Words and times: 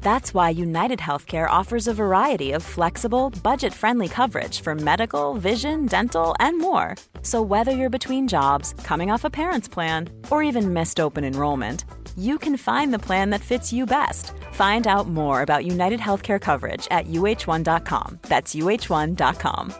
That's 0.00 0.32
why 0.32 0.50
United 0.50 0.98
Healthcare 1.00 1.50
offers 1.50 1.88
a 1.88 1.94
variety 1.94 2.52
of 2.52 2.62
flexible, 2.62 3.30
budget 3.42 3.72
friendly 3.74 4.08
coverage 4.08 4.60
for 4.60 4.74
medical, 4.74 5.34
vision, 5.34 5.86
dental, 5.86 6.34
and 6.38 6.60
more. 6.60 6.94
So, 7.22 7.42
whether 7.42 7.72
you're 7.72 7.98
between 7.98 8.28
jobs, 8.28 8.74
coming 8.84 9.10
off 9.10 9.24
a 9.24 9.30
parent's 9.30 9.68
plan, 9.68 10.08
or 10.30 10.42
even 10.42 10.72
missed 10.72 11.00
open 11.00 11.24
enrollment, 11.24 11.84
you 12.16 12.38
can 12.38 12.56
find 12.56 12.94
the 12.94 12.98
plan 13.06 13.30
that 13.30 13.40
fits 13.40 13.72
you 13.72 13.86
best. 13.86 14.32
Find 14.52 14.86
out 14.86 15.08
more 15.08 15.42
about 15.42 15.66
United 15.66 16.00
Healthcare 16.00 16.40
coverage 16.40 16.86
at 16.90 17.06
uh1.com. 17.06 18.18
That's 18.22 18.54
uh1.com. 18.54 19.72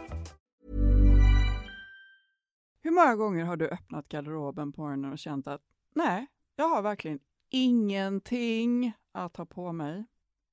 Hur 2.87 2.91
många 2.91 3.17
gånger 3.17 3.45
har 3.45 3.57
du 3.57 3.69
öppnat 3.69 4.09
garderoben 4.09 4.73
på 4.73 4.81
morgonen 4.81 5.13
och 5.13 5.19
känt 5.19 5.47
att 5.47 5.61
nej, 5.95 6.27
jag 6.57 6.69
har 6.69 6.83
verkligen 6.83 7.19
ingenting 7.51 8.93
att 9.25 9.37
ha 9.37 9.47
på 9.47 9.73
mig, 9.73 10.05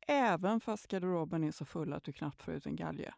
även 0.07 0.59
fast 0.59 0.87
garderoben 0.87 1.43
är 1.43 1.51
så 1.51 1.65
full 1.65 1.93
att 1.93 2.03
du 2.03 2.13
knappt 2.13 2.43
får 2.43 2.53
ut 2.53 2.65
en 2.65 2.75
galge? 2.75 3.13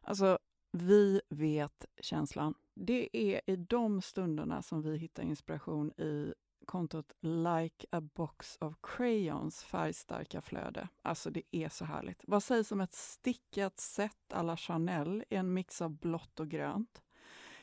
Alltså, 0.00 0.38
vi 0.72 1.20
vet 1.28 1.84
känslan. 2.00 2.54
Det 2.74 3.16
är 3.16 3.40
i 3.46 3.56
de 3.56 4.02
stunderna 4.02 4.62
som 4.62 4.82
vi 4.82 4.96
hittar 4.96 5.22
inspiration 5.22 5.90
i 5.90 6.34
kontot 6.66 7.12
Like 7.20 7.86
a 7.90 8.00
box 8.00 8.58
of 8.60 8.74
crayons 8.82 9.64
färgstarka 9.64 10.40
flöde. 10.40 10.88
Alltså 11.02 11.30
det 11.30 11.42
är 11.50 11.68
så 11.68 11.84
härligt. 11.84 12.22
Vad 12.26 12.42
sägs 12.42 12.72
om 12.72 12.80
ett 12.80 12.94
stickat 12.94 13.80
set 13.80 14.32
à 14.32 14.42
la 14.42 14.56
Chanel 14.56 15.24
i 15.30 15.36
en 15.36 15.52
mix 15.52 15.82
av 15.82 15.90
blått 15.90 16.40
och 16.40 16.48
grönt? 16.48 17.02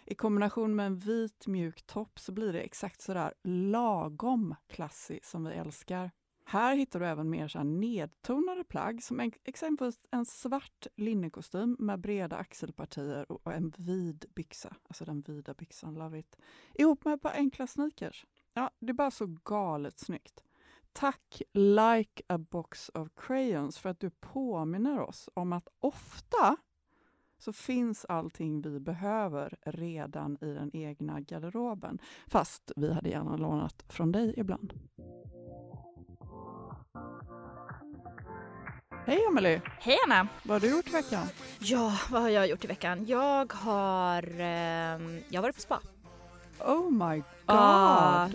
I 0.06 0.16
kombination 0.16 0.76
med 0.76 0.86
en 0.86 0.98
vit 0.98 1.48
mjuk 1.48 1.86
topp 1.86 2.20
så 2.20 2.32
blir 2.32 2.54
det 2.54 2.62
exakt 2.62 3.02
sådär 3.02 3.34
lagom 3.44 4.56
klassig 4.68 5.26
som 5.26 5.46
vi 5.46 5.54
älskar. 5.54 6.12
Här 6.50 6.76
hittar 6.76 7.00
du 7.00 7.06
även 7.06 7.30
mer 7.30 7.48
så 7.48 7.58
här 7.58 7.66
nedtonade 7.66 8.64
plagg 8.64 9.04
som 9.04 9.32
exempelvis 9.44 10.00
en 10.12 10.26
svart 10.26 10.88
linnekostym 10.96 11.76
med 11.80 12.00
breda 12.00 12.38
axelpartier 12.38 13.32
och 13.32 13.54
en 13.54 13.74
vid 13.78 14.26
byxa. 14.36 14.76
Alltså 14.84 15.06
den 15.06 15.22
vida 15.22 15.54
byxan, 15.54 15.96
love 15.96 16.20
it. 16.20 16.38
Ihop 16.74 17.06
med 17.06 17.14
ett 17.14 17.22
par 17.22 17.32
enkla 17.32 17.68
sneakers. 17.68 18.26
Ja, 18.54 18.72
det 18.80 18.90
är 18.90 18.94
bara 18.94 19.12
så 19.12 19.26
galet 19.44 20.00
snyggt. 20.00 20.44
Tack 20.94 21.42
Like 21.54 22.24
a 22.28 22.38
box 22.38 22.90
of 22.94 23.10
crayons 23.16 23.78
för 23.78 23.90
att 23.90 24.00
du 24.00 24.10
påminner 24.10 25.00
oss 25.00 25.30
om 25.34 25.54
att 25.54 25.68
ofta 25.80 26.58
så 27.38 27.54
finns 27.54 28.06
allting 28.06 28.62
vi 28.62 28.80
behöver 28.80 29.58
redan 29.66 30.38
i 30.42 30.54
den 30.54 30.76
egna 30.76 31.22
garderoben. 31.22 32.00
Fast 32.28 32.72
vi 32.76 32.94
hade 32.94 33.10
gärna 33.10 33.38
lånat 33.38 33.86
från 33.90 34.12
dig 34.12 34.34
ibland. 34.38 34.74
Hej 39.08 39.26
Amelie! 39.28 39.62
Hej 39.80 39.98
Anna! 40.06 40.28
Vad 40.44 40.56
har 40.56 40.60
du 40.70 40.76
gjort 40.76 40.88
i 40.88 40.92
veckan? 40.92 41.28
Ja, 41.60 41.94
vad 42.12 42.22
har 42.22 42.30
jag 42.30 42.48
gjort 42.48 42.64
i 42.64 42.68
veckan? 42.68 43.06
Jag 43.06 43.54
har, 43.54 44.24
ehm, 44.40 45.22
jag 45.30 45.38
har 45.38 45.42
varit 45.42 45.56
på 45.56 45.62
spa. 45.62 45.80
Oh 46.60 46.92
my 46.92 47.16
god! 47.18 47.24
Ah, 47.46 48.26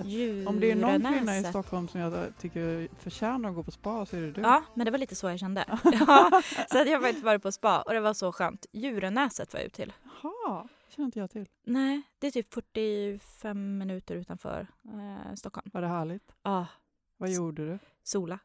Om 0.47 0.57
det 0.61 0.71
är 0.71 0.75
någon 0.77 1.13
kvinna 1.13 1.39
i. 1.39 1.45
Stockholm 1.45 1.89
som 1.89 2.01
jag 2.01 2.39
tycker 2.39 2.89
förtjänar 2.99 3.49
att 3.49 3.55
gå 3.55 3.63
på 3.63 3.71
spa 3.71 4.07
så 4.07 4.17
är 4.17 4.21
det 4.21 4.33
du. 4.33 4.41
Ja, 4.41 4.63
men 4.75 4.85
det 4.85 4.91
var 4.91 4.99
lite 4.99 5.15
så 5.15 5.29
jag 5.31 5.39
kände. 5.39 5.65
ja, 5.85 6.43
så 6.71 6.79
jag 6.79 6.87
har 6.87 7.01
faktiskt 7.01 7.25
varit 7.25 7.43
på 7.43 7.53
spa 7.53 7.83
och 7.83 7.93
det 7.93 8.01
var 8.01 8.15
så 8.15 8.33
skönt. 8.33 8.67
Djurenäset 8.73 9.53
var 9.53 9.61
jag 9.61 9.67
ut 9.67 9.73
till. 9.75 9.93
Jaha, 10.23 10.69
det 10.89 10.95
känner 10.95 11.07
inte 11.07 11.19
jag 11.19 11.31
till. 11.31 11.49
Nej, 11.65 12.03
det 12.19 12.27
är 12.27 12.31
typ 12.31 12.55
45 12.55 13.79
minuter 13.79 14.15
utanför 14.15 14.67
eh, 14.85 15.35
Stockholm. 15.35 15.71
Var 15.73 15.81
det 15.83 15.89
härligt? 15.89 16.33
Ja, 16.43 16.67
Vad 17.17 17.31
gjorde 17.31 17.67
du? 17.67 17.79
sola. 18.03 18.39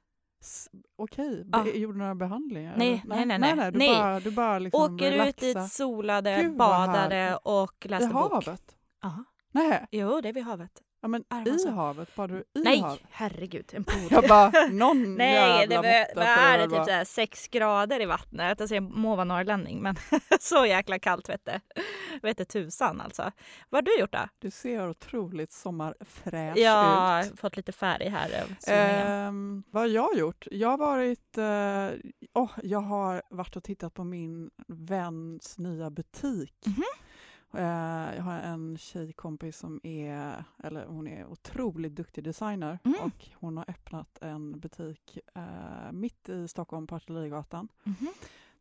Okej, 0.96 1.46
Ja. 1.52 1.64
be- 1.64 1.70
gjorde 1.78 1.94
du 1.94 1.98
några 2.00 2.16
behandlingar? 2.16 2.78
Nej, 2.78 3.02
eller? 3.06 3.26
nej, 3.26 3.40
nej, 3.40 3.56
nej. 3.56 3.72
du 3.72 3.78
Nej. 3.80 3.96
bara, 3.96 4.20
du 4.20 4.32
bara 4.32 4.60
liksom 4.60 4.82
Åker 4.96 5.12
ut 5.12 5.14
relaxa. 5.44 5.46
dit, 5.62 5.72
solade, 5.72 6.42
Gud, 6.42 6.58
badade 6.58 7.38
och 7.44 7.86
läste 7.90 8.08
bok. 8.10 8.32
havet? 8.46 8.76
Ja, 9.02 9.24
Nej, 9.52 9.86
jo 9.92 10.22
det 10.22 10.30
är 10.30 10.34
vid 10.34 10.44
havet. 10.44 10.82
Ja, 11.02 11.08
men 11.08 11.24
i 11.66 11.70
havet? 11.70 12.16
Badade 12.16 12.44
du 12.54 12.60
i 12.62 12.64
Nej, 12.64 12.80
havet? 12.82 13.00
herregud, 13.12 13.70
en 13.74 13.84
pool. 13.84 14.08
Jag 14.12 14.28
bara, 14.28 14.52
någon 14.72 15.16
Nej, 15.18 15.68
det, 15.68 15.76
var, 15.76 15.84
är 16.24 16.58
det. 16.58 16.64
Typ 16.76 16.86
såhär 16.86 17.04
sex 17.06 17.48
grader 17.48 18.02
i 18.02 18.06
vattnet. 18.06 18.62
Alltså 18.62 18.76
jag 18.76 18.84
må 18.84 19.16
vara 19.16 19.24
norrlänning 19.26 19.82
men 19.82 19.96
så 20.40 20.66
jäkla 20.66 21.00
kallt 21.00 21.30
vet 21.30 21.46
det. 21.46 21.62
Vete 22.22 22.46
tusan 22.46 23.02
alltså. 23.02 23.32
Vad 23.70 23.78
har 23.78 23.82
du 23.96 24.00
gjort 24.02 24.12
då? 24.14 24.28
Du 24.40 24.52
ser 24.52 24.90
otroligt 24.90 25.52
sommarfräsch 25.52 26.58
har 26.84 27.24
ut. 27.26 27.40
fått 27.40 27.58
lite 27.58 27.72
färg 27.72 28.10
här 28.10 28.30
solningen. 28.60 29.08
Ehm, 29.08 29.64
vad 29.72 29.84
har 29.84 29.88
jag 29.88 30.18
gjort? 30.18 30.48
Jag 30.52 30.70
har 30.70 30.78
varit... 30.78 31.38
eh, 31.38 32.12
åh, 32.34 32.52
jag 32.64 32.80
har 32.82 33.22
varit 33.30 33.56
och 33.56 33.64
tittat 33.64 33.94
på 33.94 34.04
min 34.04 34.50
väns 34.68 35.58
nya 35.58 35.90
butik. 35.90 36.54
Mhm. 36.66 36.74
Eh, 36.78 37.07
jag 37.52 38.24
har 38.24 38.40
en 38.40 38.78
tjejkompis 38.78 39.58
som 39.58 39.80
är, 39.84 40.44
eller 40.64 40.86
hon 40.86 41.08
är 41.08 41.26
otroligt 41.26 41.96
duktig 41.96 42.24
designer 42.24 42.80
Mm. 42.84 43.02
och 43.02 43.26
hon 43.34 43.58
har 43.58 43.66
öppnat 43.70 44.18
en 44.22 44.60
butik 44.60 45.20
eh, 45.36 45.92
mitt 45.92 46.30
i 46.30 46.48
Stockholm 46.48 46.88
på 46.88 46.96
Artillerigatan 46.96 47.68
Mhm. 47.84 47.96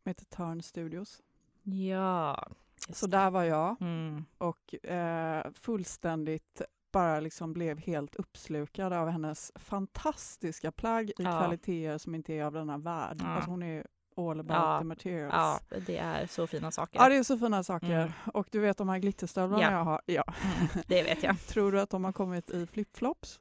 som 0.02 0.10
heter 0.10 0.24
Turn 0.24 0.62
Studios. 0.62 1.22
Ja. 1.62 2.48
Så 2.92 3.06
där 3.06 3.30
var 3.30 3.44
jag 3.44 3.76
Mm. 3.80 4.24
och 4.38 4.84
eh, 4.84 5.50
fullständigt 5.54 6.62
bara 6.92 7.20
liksom 7.20 7.52
blev 7.52 7.78
helt 7.78 8.16
uppslukad 8.16 8.92
av 8.92 9.08
hennes 9.08 9.52
fantastiska 9.54 10.72
plagg 10.72 11.10
i 11.10 11.12
Ja. 11.18 11.38
kvaliteter 11.40 11.98
som 11.98 12.14
inte 12.14 12.34
är 12.34 12.44
av 12.44 12.52
denna 12.52 12.78
värld. 12.78 13.16
Ja. 13.20 13.26
Alltså 13.26 13.50
hon 13.50 13.62
är 13.62 13.86
all 14.16 14.40
about 14.40 14.56
Ja. 14.56 14.78
the 14.78 14.84
materials. 14.84 15.32
Ja, 15.34 15.60
det 15.86 15.96
är 15.98 16.26
så 16.26 16.46
fina 16.46 16.70
saker. 16.70 17.00
Ja, 17.00 17.08
det 17.08 17.16
är 17.16 17.22
så 17.22 17.38
fina 17.38 17.62
saker. 17.64 17.90
Mm. 18.00 18.10
Och 18.34 18.46
du 18.50 18.60
vet 18.60 18.76
de 18.78 18.88
här 18.88 18.98
glitterstövlarna 18.98 19.62
Ja. 19.62 19.70
jag 19.70 19.84
har? 19.84 20.00
Ja. 20.06 20.24
Mm, 20.44 20.66
det 20.86 21.02
vet 21.02 21.22
jag. 21.22 21.40
Tror 21.48 21.72
du 21.72 21.80
att 21.80 21.90
de 21.90 22.04
har 22.04 22.12
kommit 22.12 22.50
i 22.50 22.66
flipflops? 22.66 23.40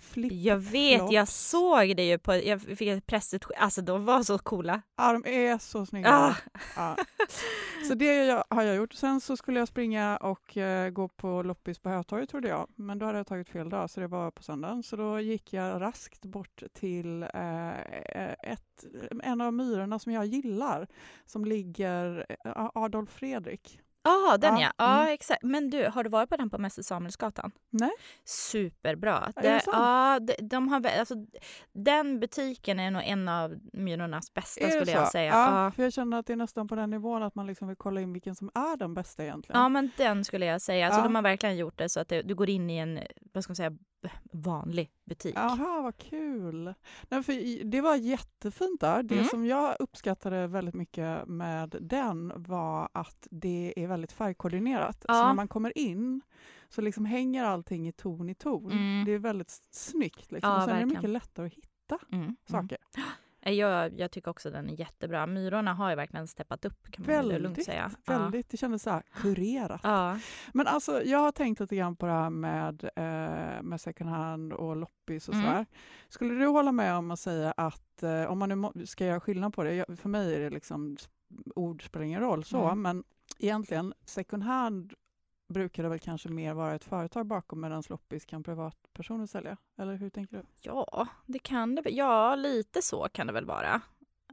Flip 0.00 0.32
Jag 0.32 0.56
vet, 0.56 1.12
jag 1.12 1.28
såg 1.28 1.96
det 1.96 2.08
ju 2.08 2.18
på, 2.18 2.34
jag 2.34 2.60
fick 2.60 2.88
ett 2.88 3.06
pressutskick, 3.06 3.56
alltså 3.58 3.82
de 3.82 4.04
var 4.04 4.22
så 4.22 4.38
coola. 4.38 4.82
Ja, 4.96 5.12
de 5.12 5.26
är 5.26 5.58
så 5.58 5.86
snygga. 5.86 6.10
Ah. 6.14 6.36
Ja. 6.76 6.96
Så 7.88 7.94
det 7.94 8.24
jag, 8.24 8.44
har 8.50 8.62
jag 8.62 8.76
gjort. 8.76 8.92
Sen 8.92 9.20
så 9.20 9.36
skulle 9.36 9.58
jag 9.58 9.68
springa 9.68 10.16
och 10.16 10.56
eh, 10.56 10.90
gå 10.90 11.08
på 11.08 11.42
loppis 11.42 11.78
på 11.78 11.88
Hötorget 11.88 12.30
trodde 12.30 12.48
jag, 12.48 12.68
men 12.76 12.98
då 12.98 13.06
hade 13.06 13.18
jag 13.18 13.26
tagit 13.26 13.48
fel 13.48 13.68
dag 13.68 13.90
så 13.90 14.00
det 14.00 14.06
var 14.06 14.30
på 14.30 14.42
söndagen. 14.42 14.82
Så 14.82 14.96
då 14.96 15.20
gick 15.20 15.52
jag 15.52 15.80
raskt 15.80 16.24
bort 16.24 16.62
till 16.72 17.22
eh, 17.22 18.30
ett, 18.32 18.84
en 19.22 19.40
av 19.40 19.54
myrorna 19.54 19.98
som 19.98 20.12
jag 20.12 20.26
gillar 20.26 20.86
som 21.24 21.44
ligger, 21.44 22.26
eh, 22.44 22.70
Adolf 22.74 23.10
Fredrik. 23.10 23.80
Ja, 24.04 24.36
den 24.40 24.56
ja. 24.56 24.60
Ja, 24.60 24.72
ja. 24.76 25.02
mm. 25.02 25.14
exakt. 25.14 25.42
Men 25.42 25.70
du, 25.70 25.86
har 25.88 26.04
du 26.04 26.10
varit 26.10 26.30
på 26.30 26.36
den 26.36 26.50
på 26.50 26.58
Mäster 26.58 26.82
Samuelsgatan? 26.82 27.50
Nej. 27.70 27.90
Superbra. 28.24 29.32
Är 29.36 29.42
det 29.42 29.60
sant? 29.60 29.76
ja, 29.76 30.18
de, 30.20 30.48
de 30.48 30.68
har, 30.68 30.86
alltså, 30.98 31.14
den 31.72 32.20
butiken 32.20 32.80
är 32.80 32.90
nog 32.90 33.02
en 33.04 33.28
av 33.28 33.58
Myrornas 33.72 34.34
bästa 34.34 34.60
Är 34.60 34.66
det 34.66 34.72
skulle 34.72 34.90
jag 34.92 35.06
så? 35.06 35.10
säga. 35.10 35.30
Ja, 35.32 35.64
Ja. 35.64 35.70
för 35.70 35.82
jag 35.82 35.92
känner 35.92 36.18
att 36.18 36.26
det 36.26 36.32
är 36.32 36.36
nästan 36.36 36.68
på 36.68 36.74
den 36.74 36.90
nivån 36.90 37.22
att 37.22 37.34
man 37.34 37.46
liksom 37.46 37.68
vill 37.68 37.76
kolla 37.76 38.00
in 38.00 38.12
vilken 38.12 38.34
som 38.34 38.50
är 38.54 38.76
den 38.76 38.94
bästa 38.94 39.22
egentligen. 39.24 39.60
Ja, 39.60 39.68
men 39.68 39.90
den 39.96 40.24
skulle 40.24 40.46
jag 40.46 40.60
säga. 40.60 40.86
Alltså, 40.86 41.00
Ja. 41.00 41.04
De 41.04 41.14
har 41.14 41.22
verkligen 41.22 41.56
gjort 41.56 41.78
det 41.78 41.88
så 41.88 42.00
att 42.00 42.08
det, 42.08 42.22
du 42.22 42.34
går 42.34 42.50
in 42.50 42.70
i 42.70 42.76
en 42.76 43.00
vad 43.32 43.44
ska 43.44 43.50
man 43.50 43.56
säga, 43.56 43.72
vanlig 44.32 44.90
butik. 45.04 45.34
Jaha, 45.36 45.82
vad 45.82 45.96
kul. 45.96 46.74
Nej, 47.08 47.22
för 47.22 47.64
det 47.64 47.80
var 47.80 47.96
jättefint 47.96 48.80
där. 48.80 49.02
Det 49.02 49.14
Mm. 49.14 49.26
som 49.26 49.46
jag 49.46 49.76
uppskattade 49.78 50.46
väldigt 50.46 50.74
mycket 50.74 51.26
med 51.28 51.76
den 51.80 52.32
var 52.36 52.88
att 52.92 53.28
det 53.30 53.74
är 53.76 53.86
väldigt 53.86 54.12
färgkoordinerat. 54.12 54.96
Så 55.00 55.06
Ja. 55.08 55.26
när 55.26 55.34
man 55.34 55.48
kommer 55.48 55.78
in 55.78 56.20
så 56.68 56.80
liksom 56.80 57.04
hänger 57.04 57.44
allting 57.44 57.88
i 57.88 57.92
ton 57.92 58.28
i 58.28 58.34
ton. 58.34 58.72
Mm. 58.72 59.04
Det 59.04 59.12
är 59.12 59.18
väldigt 59.18 59.50
snyggt. 59.70 60.32
Liksom. 60.32 60.50
Ja, 60.50 60.56
och 60.56 60.62
sen 60.62 60.70
är 60.70 60.74
det 60.74 60.80
verkligen. 60.80 60.88
mycket 61.02 61.10
lättare 61.10 61.46
att 61.46 61.52
hitta 61.54 61.98
Mm, 62.12 62.24
mm. 62.24 62.68
saker. 63.44 63.52
Jag, 63.60 64.00
jag 64.00 64.10
tycker 64.10 64.30
också 64.30 64.50
den 64.50 64.70
är 64.70 64.80
jättebra. 64.80 65.26
Myrorna 65.26 65.74
har 65.74 65.90
ju 65.90 65.96
verkligen 65.96 66.26
steppat 66.28 66.64
upp 66.64 66.90
kan 66.90 67.06
man 67.06 67.14
ju 67.14 67.22
lugnt 67.22 67.44
Väldigt, 67.44 67.64
säga. 67.64 67.90
väldigt. 68.06 68.48
Det 68.50 68.56
kändes 68.56 68.82
så 68.82 68.90
här 68.90 69.02
kurerat. 69.14 69.80
Ja. 69.84 70.18
Men 70.54 70.66
alltså, 70.66 71.02
jag 71.02 71.18
har 71.18 71.32
tänkt 71.32 71.60
lite 71.60 71.76
grann 71.76 71.96
på 71.96 72.06
det 72.06 72.12
här 72.12 72.30
med, 72.30 72.84
eh, 72.96 73.62
med 73.62 73.80
second 73.80 74.10
hand 74.10 74.52
och 74.52 74.76
loppis 74.76 75.28
och 75.28 75.34
Mm. 75.34 75.46
sådär. 75.46 75.66
Skulle 76.08 76.34
du 76.34 76.46
hålla 76.46 76.72
med 76.72 76.94
om 76.96 77.10
att 77.10 77.20
säga 77.20 77.54
att, 77.56 78.02
eh, 78.02 78.24
om 78.24 78.38
man 78.38 78.70
nu 78.74 78.86
ska 78.86 79.04
göra 79.06 79.20
skillnad 79.20 79.54
på 79.54 79.62
det, 79.64 79.74
jag, 79.74 79.98
för 79.98 80.08
mig 80.08 80.34
är 80.34 80.40
det 80.40 80.50
liksom, 80.50 80.96
ord 81.56 81.86
spelar 81.86 82.06
ingen 82.06 82.20
roll 82.20 82.44
så, 82.44 82.64
Mm. 82.64 82.82
men 82.82 83.04
egentligen 83.38 83.94
second 84.04 84.42
hand 84.42 84.94
brukar 85.54 85.82
det 85.82 85.88
väl 85.88 85.98
kanske 85.98 86.28
mer 86.28 86.54
vara 86.54 86.74
ett 86.74 86.84
företag 86.84 87.26
bakom 87.26 87.60
medan 87.60 87.82
loppis 87.88 88.24
kan 88.24 88.42
privatpersoner 88.42 89.26
sälja? 89.26 89.56
Eller 89.78 89.94
hur 89.96 90.10
tänker 90.10 90.36
du? 90.36 90.42
Ja, 90.62 91.06
det 91.26 91.38
kan 91.38 91.74
det. 91.74 91.90
Ja, 91.90 92.34
lite 92.36 92.82
så 92.82 93.08
kan 93.12 93.26
det 93.26 93.32
väl 93.32 93.44
vara. 93.46 93.80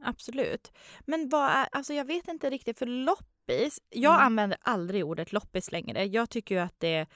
Absolut. 0.02 0.72
Men 1.00 1.28
vad 1.28 1.50
är, 1.50 1.66
alltså 1.72 1.94
jag 1.94 2.04
vet 2.04 2.28
inte 2.28 2.50
riktigt 2.50 2.78
för 2.78 2.86
loppis. 2.86 3.80
Jag 3.90 4.14
Mm. 4.14 4.26
använder 4.26 4.58
aldrig 4.60 5.04
ordet 5.04 5.32
loppis 5.32 5.72
längre. 5.72 6.04
Jag 6.04 6.30
tycker 6.30 6.54
ju 6.54 6.60
att 6.60 6.80
det, 6.80 7.06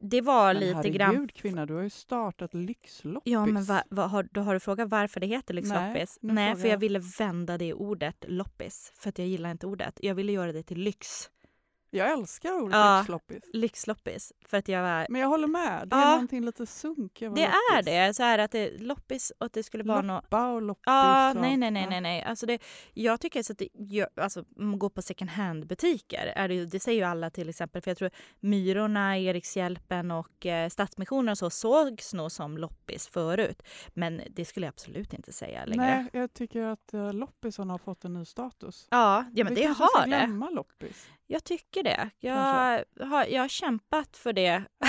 det 0.00 0.20
var 0.20 0.54
Men 0.54 0.60
lite 0.60 0.74
herregud 0.76 0.96
grann. 0.98 1.28
kvinna, 1.28 1.66
du 1.66 1.74
har 1.74 1.82
ju 1.82 1.90
startat 1.90 2.54
lyxloppis. 2.54 3.32
Ja, 3.32 3.46
men 3.46 3.64
va, 3.64 3.82
va, 3.90 4.06
har, 4.06 4.22
då 4.32 4.40
har 4.40 4.54
du 4.54 4.60
frågat 4.60 4.88
varför 4.88 5.20
det 5.20 5.26
heter 5.26 5.54
lyxloppis? 5.54 6.18
Nej, 6.22 6.34
frågar 6.46 6.54
för 6.62 6.68
jag 6.68 6.72
jag. 6.74 6.78
ville 6.78 6.98
vända 7.18 7.58
det 7.58 7.74
ordet 7.74 8.24
loppis. 8.28 8.92
För 8.94 9.08
att 9.08 9.18
jag 9.18 9.28
gillar 9.28 9.50
inte 9.50 9.66
ordet. 9.66 9.98
Jag 10.02 10.14
ville 10.14 10.32
göra 10.32 10.52
det 10.52 10.62
till 10.62 10.78
lyx. 10.80 11.30
Jag 11.90 12.12
älskar 12.12 12.52
ordet 12.62 12.74
Ja. 12.74 12.98
lyxloppis. 12.98 13.42
Lyxloppis. 13.52 14.32
För 14.46 14.56
att 14.56 14.68
jag 14.68 14.82
var... 14.82 15.06
Men 15.10 15.20
jag 15.20 15.28
håller 15.28 15.46
med, 15.48 15.88
det 15.88 15.96
är 15.96 16.00
Ja. 16.00 16.10
någonting 16.10 16.44
lite 16.44 16.66
sunk 16.66 17.22
över 17.22 17.36
Det 17.36 17.42
är 17.44 17.76
loppis. 17.76 17.86
det. 17.86 18.14
Så 18.16 18.22
här 18.22 18.38
att 18.38 18.50
det 18.50 18.78
loppis 18.78 19.32
och 19.38 19.46
att 19.46 19.52
det 19.52 19.62
skulle 19.62 19.84
vara 19.84 20.00
något... 20.02 20.24
Loppa 20.24 20.48
och 20.48 20.62
loppis. 20.62 20.82
Ja, 20.86 21.30
och, 21.30 21.36
nej, 21.40 21.56
nej, 21.56 21.70
nej, 21.70 21.86
nej, 21.90 22.00
nej. 22.00 22.22
Alltså 22.22 22.46
det, 22.46 22.58
jag 22.94 23.20
tycker 23.20 23.42
så 23.42 23.52
att 23.52 23.58
det, 23.58 23.68
gör- 23.74 24.08
alltså, 24.20 24.44
man 24.56 24.78
går 24.78 24.90
på 24.90 25.02
second 25.02 25.30
hand-butiker. 25.30 26.32
Är 26.36 26.48
det, 26.48 26.66
det 26.66 26.80
säger 26.80 26.98
ju 26.98 27.04
alla 27.10 27.30
till 27.30 27.48
exempel. 27.48 27.82
För 27.82 27.90
jag 27.90 27.98
tror 27.98 28.10
Myrorna, 28.40 29.18
Erikshjälpen 29.18 30.10
och 30.10 30.46
eh, 30.46 30.68
Stadsmissionen 30.68 31.28
och 31.28 31.38
så 31.38 31.50
sågs 31.50 32.14
nog 32.14 32.32
som 32.32 32.58
loppis 32.58 33.08
förut. 33.08 33.62
Men 33.94 34.20
det 34.30 34.44
skulle 34.44 34.66
jag 34.66 34.72
absolut 34.72 35.12
inte 35.14 35.32
säga 35.32 35.64
längre. 35.64 35.84
Nej, 35.84 36.06
jag 36.12 36.34
tycker 36.34 36.62
att 36.62 36.94
uh, 36.94 37.12
loppisarna 37.12 37.72
har 37.74 37.78
fått 37.78 38.04
en 38.04 38.12
ny 38.14 38.24
status. 38.24 38.86
Ja, 38.90 39.24
ja 39.34 39.44
men 39.44 39.54
Vi 39.54 39.60
det 39.60 39.66
kanske 39.66 39.84
ska 39.88 39.98
har 39.98 40.06
det. 40.06 40.16
glömma 40.26 40.50
loppis. 40.50 41.08
Jag 41.30 41.44
tycker 41.44 41.77
det. 41.82 42.10
Jag 42.18 42.34
Kanske. 42.34 43.04
har, 43.04 43.24
jag 43.24 43.40
har 43.40 43.48
kämpat 43.48 44.16
för 44.16 44.32
det. 44.32 44.62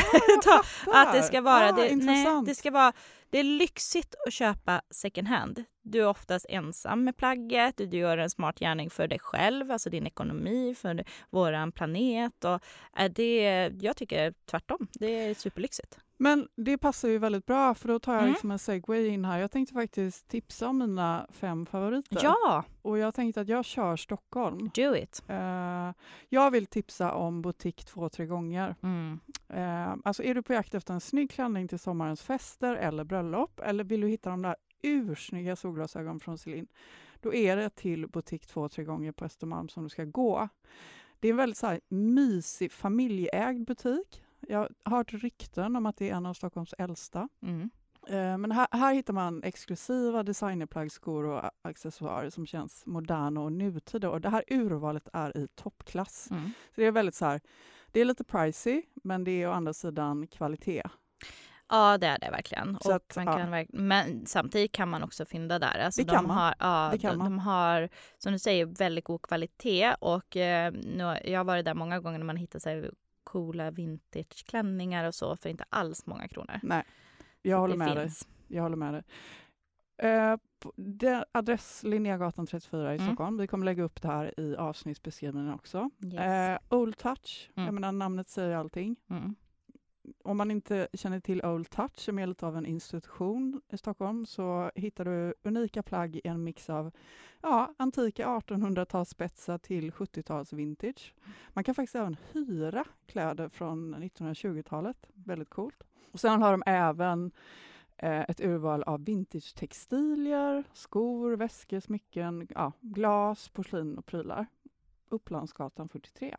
fattar. 0.85 1.01
att 1.01 1.13
det 1.13 1.23
ska 1.23 1.41
vara, 1.41 1.69
Ah, 1.69 1.71
det, 1.71 1.95
nej, 1.95 2.41
det 2.45 2.55
ska 2.55 2.71
vara, 2.71 2.93
det 3.29 3.39
är 3.39 3.43
lyxigt 3.43 4.15
att 4.27 4.33
köpa 4.33 4.81
second 4.91 5.27
hand. 5.27 5.63
Du 5.81 5.99
är 5.99 6.07
oftast 6.07 6.45
ensam 6.49 7.03
med 7.03 7.17
plagget, 7.17 7.77
du 7.77 7.97
gör 7.97 8.17
en 8.17 8.29
smart 8.29 8.59
gärning 8.59 8.89
för 8.89 9.07
dig 9.07 9.19
själv, 9.19 9.71
alltså 9.71 9.89
din 9.89 10.07
ekonomi, 10.07 10.75
för 10.75 11.03
våran 11.29 11.71
planet. 11.71 12.45
Och 12.45 12.63
är 12.93 13.09
det, 13.09 13.71
jag 13.81 13.97
tycker 13.97 14.33
tvärtom, 14.45 14.87
det 14.93 15.07
är 15.07 15.33
superlyxigt. 15.33 15.97
Men 16.21 16.47
det 16.55 16.77
passar 16.77 17.09
ju 17.09 17.17
väldigt 17.17 17.45
bra 17.45 17.73
för 17.75 17.87
då 17.87 17.99
tar 17.99 18.13
jag 18.13 18.21
Mm. 18.21 18.31
liksom 18.31 18.51
en 18.51 18.59
segway 18.59 19.07
in 19.07 19.25
här. 19.25 19.39
Jag 19.39 19.51
tänkte 19.51 19.73
faktiskt 19.73 20.27
tipsa 20.27 20.67
om 20.67 20.77
mina 20.77 21.27
fem 21.29 21.65
favoriter. 21.65 22.19
Ja, 22.23 22.63
Och 22.81 22.97
jag 22.97 23.13
tänkte 23.15 23.41
att 23.41 23.47
jag 23.47 23.65
kör 23.65 23.95
Stockholm. 23.95 24.69
do 24.73 24.95
it. 24.95 25.23
Eh, 25.27 25.91
jag 26.29 26.51
vill 26.51 26.65
tipsa 26.65 27.13
om 27.13 27.41
butik 27.41 27.85
två, 27.85 28.09
tre 28.09 28.25
gånger. 28.25 28.75
Mm. 28.83 29.19
Eh, 29.49 29.95
alltså 30.03 30.23
är 30.23 30.35
du 30.35 30.41
på 30.41 30.53
jakt 30.53 30.73
efter 30.75 30.93
en 30.93 31.01
snygg 31.01 31.31
klänning 31.31 31.67
till 31.67 31.79
sommarens 31.79 32.21
fester 32.21 32.75
eller 32.75 33.03
bröllop 33.03 33.59
eller 33.59 33.83
vill 33.83 34.01
du 34.01 34.07
hitta 34.07 34.29
de 34.29 34.41
där 34.41 34.55
ursnygga 34.81 35.55
solglasögon 35.55 36.19
från 36.19 36.37
Celine, 36.37 36.67
då 37.21 37.33
är 37.33 37.55
det 37.55 37.69
till 37.69 38.07
butik 38.07 38.45
två, 38.47 38.69
tre 38.69 38.83
gånger 38.83 39.11
på 39.11 39.25
Östermalm 39.25 39.69
som 39.69 39.83
du 39.83 39.89
ska 39.89 40.03
gå. 40.03 40.49
Det 41.19 41.27
är 41.27 41.31
en 41.31 41.37
väldigt 41.37 41.57
så 41.57 41.67
här, 41.67 41.79
mysig 41.89 42.71
familjeägd 42.71 43.65
butik. 43.65 44.23
Jag 44.47 44.69
har 44.83 44.97
hört 44.97 45.13
rykten 45.13 45.75
om 45.75 45.85
att 45.85 45.97
det 45.97 46.09
är 46.09 46.15
en 46.15 46.25
av 46.25 46.33
Stockholms 46.33 46.73
äldsta. 46.77 47.29
Mm. 47.43 47.69
Eh, 48.07 48.37
Men 48.37 48.51
här, 48.51 48.67
här 48.71 48.93
hittar 48.93 49.13
man 49.13 49.43
exklusiva 49.43 50.23
designerplagg, 50.23 50.91
skor 50.91 51.25
och 51.25 51.51
accessoarer 51.61 52.29
som 52.29 52.45
känns 52.45 52.85
moderna 52.85 53.41
och 53.41 53.51
nutida. 53.51 54.09
Och 54.09 54.21
det 54.21 54.29
här 54.29 54.43
urvalet 54.47 55.07
är 55.13 55.37
i 55.37 55.47
toppklass. 55.47 56.27
Mm. 56.31 56.45
Så 56.75 56.81
det 56.81 56.85
är 56.85 56.91
väldigt 56.91 57.15
så 57.15 57.25
här, 57.25 57.41
det 57.91 57.99
är 58.01 58.05
lite 58.05 58.23
pricey, 58.23 58.83
men 59.03 59.23
det 59.23 59.31
är 59.43 59.47
å 59.49 59.51
andra 59.51 59.73
sidan 59.73 60.27
kvalitet. 60.27 60.83
Ja, 61.71 61.97
det 61.97 62.07
är 62.07 62.19
det 62.19 62.29
verkligen. 62.31 62.77
Så 62.81 62.89
och 62.89 62.95
att, 62.95 63.15
man 63.15 63.25
ja. 63.25 63.37
kan 63.37 63.51
verk- 63.51 63.69
men 63.73 64.25
samtidigt 64.25 64.71
kan 64.71 64.89
man 64.89 65.03
också 65.03 65.25
fynda 65.25 65.59
där. 65.59 65.79
Alltså 65.79 66.01
Det 66.01 66.07
de 66.07 66.15
kan 66.15 66.27
man. 66.27 66.37
Har, 66.37 66.55
ja, 66.59 66.89
Det 66.91 66.97
kan 66.97 67.11
de, 67.11 67.17
man. 67.17 67.31
de 67.31 67.39
har, 67.39 67.89
som 68.17 68.31
du 68.33 68.39
säger, 68.39 68.65
väldigt 68.65 69.05
god 69.05 69.21
kvalitet. 69.21 69.93
Och 69.99 70.37
eh, 70.37 70.71
nu, 70.73 71.17
jag 71.25 71.39
har 71.39 71.43
varit 71.43 71.65
där 71.65 71.73
många 71.73 71.99
gånger 71.99 72.17
när 72.19 72.25
man 72.25 72.37
hittar 72.37 72.69
här, 72.69 72.91
coola 73.31 73.71
vintageklänningar 73.71 75.05
och 75.07 75.15
så 75.15 75.35
för 75.35 75.49
inte 75.49 75.65
alls 75.69 76.05
många 76.05 76.27
kronor. 76.27 76.59
Nej, 76.63 76.83
jag 77.41 77.57
håller 77.59 77.73
det 77.73 77.77
med 77.77 77.97
dig. 77.97 78.09
Jag 78.47 78.63
håller 78.63 78.75
med 78.75 78.93
dig. 78.93 79.03
Eh, 79.97 80.37
det, 80.75 81.25
adress 81.31 81.83
Linnégatan 81.83 82.47
34 82.47 82.93
i 82.93 82.95
Mm. 82.97 83.07
Stockholm. 83.07 83.37
Vi 83.37 83.47
kommer 83.47 83.65
lägga 83.65 83.83
upp 83.83 84.01
det 84.01 84.07
här 84.07 84.39
i 84.39 84.55
avsnittsbeskrivningen 84.55 85.53
också. 85.53 85.89
Yes. 86.05 86.13
Eh, 86.19 86.57
Old 86.69 86.97
Touch, 86.97 87.51
jag 87.53 87.63
Mm. 87.63 87.75
menar 87.75 87.91
namnet 87.91 88.29
säger 88.29 88.55
allting. 88.55 88.95
Mm. 89.09 89.35
Om 90.23 90.37
man 90.37 90.51
inte 90.51 90.87
känner 90.93 91.19
till 91.19 91.45
Old 91.45 91.69
Touch, 91.69 91.99
som 91.99 92.19
är 92.19 92.27
lite 92.27 92.47
av 92.47 92.57
en 92.57 92.65
institution 92.65 93.61
i 93.69 93.77
Stockholm, 93.77 94.25
så 94.25 94.71
hittar 94.75 95.05
du 95.05 95.33
unika 95.43 95.83
plagg 95.83 96.15
i 96.15 96.21
en 96.23 96.43
mix 96.43 96.69
av 96.69 96.91
ja, 97.41 97.73
antika 97.77 98.27
1800-talsspetsar 98.27 99.57
till 99.57 99.91
70-tals 99.91 100.53
vintage. 100.53 101.13
Man 101.49 101.63
kan 101.63 101.75
faktiskt 101.75 101.95
även 101.95 102.17
hyra 102.31 102.85
kläder 103.05 103.49
från 103.49 103.95
1920-talet. 103.95 105.09
Väldigt 105.13 105.49
coolt. 105.49 105.83
Och 106.11 106.19
sen 106.19 106.41
har 106.41 106.51
de 106.51 106.63
även 106.65 107.31
eh, 107.97 108.21
ett 108.21 108.41
urval 108.41 108.83
av 108.83 109.05
vintage-textilier, 109.05 110.63
skor, 110.73 111.35
väskor, 111.35 111.79
smycken, 111.79 112.47
ja, 112.49 112.71
glas, 112.81 113.49
porslin 113.49 113.97
och 113.97 114.05
prylar. 114.05 114.45
Upplandsgatan 115.09 115.89
43. 115.89 116.35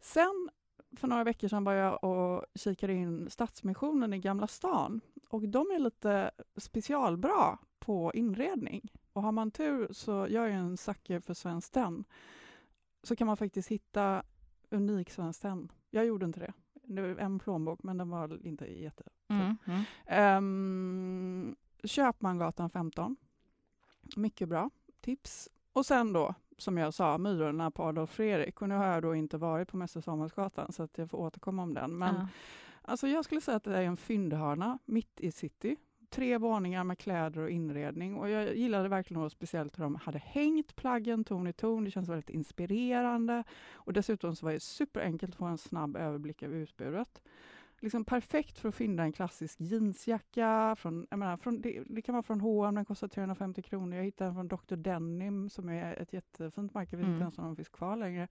Sen 0.00 0.50
för 0.98 1.08
några 1.08 1.24
veckor 1.24 1.48
sedan 1.48 1.64
var 1.64 1.72
jag 1.72 2.04
och 2.04 2.44
kikade 2.54 2.92
in 2.92 3.30
Stadsmissionen 3.30 4.12
i 4.12 4.18
Gamla 4.18 4.46
stan. 4.46 5.00
Och 5.28 5.48
de 5.48 5.70
är 5.70 5.78
lite 5.78 6.30
specialbra 6.56 7.58
på 7.78 8.12
inredning. 8.14 8.92
Och 9.12 9.22
har 9.22 9.32
man 9.32 9.50
tur 9.50 9.88
så 9.92 10.26
gör 10.28 10.46
jag 10.46 10.54
en 10.54 10.76
sucker 10.76 11.20
för 11.20 11.34
Svenskt 11.34 11.74
Tenn. 11.74 12.04
Så 13.02 13.16
kan 13.16 13.26
man 13.26 13.36
faktiskt 13.36 13.68
hitta 13.68 14.22
unik 14.70 15.10
Svenskt 15.10 15.42
Tenn. 15.42 15.72
Jag 15.90 16.06
gjorde 16.06 16.26
inte 16.26 16.40
det. 16.40 16.52
Det 16.82 17.02
var 17.02 17.08
en 17.20 17.38
plånbok, 17.38 17.82
men 17.82 17.98
den 17.98 18.10
var 18.10 18.46
inte 18.46 18.66
jätte... 18.66 19.04
Mm. 19.28 19.56
Mm. 19.64 20.38
Um, 20.38 21.56
Köpmangatan 21.84 22.70
15. 22.70 23.16
Mycket 24.16 24.48
bra 24.48 24.70
tips. 25.00 25.48
Och 25.76 25.86
sen 25.86 26.12
då, 26.12 26.34
som 26.58 26.76
jag 26.78 26.94
sa, 26.94 27.18
Myrorna 27.18 27.70
på 27.70 27.82
Adolf 27.82 28.10
Fredrik. 28.10 28.62
Och 28.62 28.68
nu 28.68 28.74
har 28.74 28.86
jag 28.86 29.02
då 29.02 29.14
inte 29.14 29.38
varit 29.38 29.68
på 29.68 29.76
Mäster 29.76 30.00
Samuelsgatan 30.00 30.72
så 30.72 30.82
att 30.82 30.98
jag 30.98 31.10
får 31.10 31.18
återkomma 31.18 31.62
om 31.62 31.74
den. 31.74 31.98
Men 31.98 32.14
Ja. 32.14 32.28
alltså 32.82 33.08
jag 33.08 33.24
skulle 33.24 33.40
säga 33.40 33.56
att 33.56 33.64
det 33.64 33.76
är 33.76 33.82
en 33.82 33.96
fyndhörna 33.96 34.78
mitt 34.84 35.20
i 35.20 35.32
city. 35.32 35.76
Tre 36.10 36.38
våningar 36.38 36.84
med 36.84 36.98
kläder 36.98 37.40
och 37.42 37.50
inredning. 37.50 38.16
Och 38.16 38.30
jag 38.30 38.56
gillade 38.56 38.88
verkligen 38.88 39.22
då 39.22 39.30
speciellt 39.30 39.78
hur 39.78 39.82
de 39.84 39.94
hade 39.94 40.18
hängt 40.18 40.76
plaggen 40.76 41.24
ton 41.24 41.46
i 41.46 41.52
ton. 41.52 41.84
Det 41.84 41.90
känns 41.90 42.08
väldigt 42.08 42.30
inspirerande. 42.30 43.44
Och 43.72 43.92
dessutom 43.92 44.36
så 44.36 44.46
var 44.46 44.52
det 44.52 44.60
superenkelt 44.60 45.32
att 45.32 45.38
få 45.38 45.44
en 45.44 45.58
snabb 45.58 45.96
överblick 45.96 46.42
över 46.42 46.56
utbudet. 46.56 47.22
Liksom 47.80 48.04
perfekt 48.04 48.58
för 48.58 48.68
att 48.68 48.74
finna 48.74 49.02
en 49.02 49.12
klassisk 49.12 49.60
jeansjacka. 49.60 50.76
Från, 50.78 51.06
menar, 51.10 51.36
från, 51.36 51.60
det, 51.60 51.82
det 51.86 52.02
kan 52.02 52.12
vara 52.14 52.22
från 52.22 52.40
H&M, 52.40 52.74
den 52.74 52.84
kostar 52.84 53.08
350 53.08 53.62
kronor. 53.62 53.96
Jag 53.96 54.04
hittade 54.04 54.28
en 54.28 54.34
från 54.34 54.48
Dr. 54.48 54.76
Denim 54.76 55.48
som 55.50 55.68
är 55.68 55.94
ett 55.96 56.12
jättefint 56.12 56.74
märke. 56.74 56.88
Jag 56.92 56.98
vet 56.98 57.04
Mm. 57.04 57.14
inte 57.14 57.22
ens 57.22 57.38
om 57.38 57.44
de 57.44 57.56
finns 57.56 57.68
kvar 57.68 57.96
längre. 57.96 58.28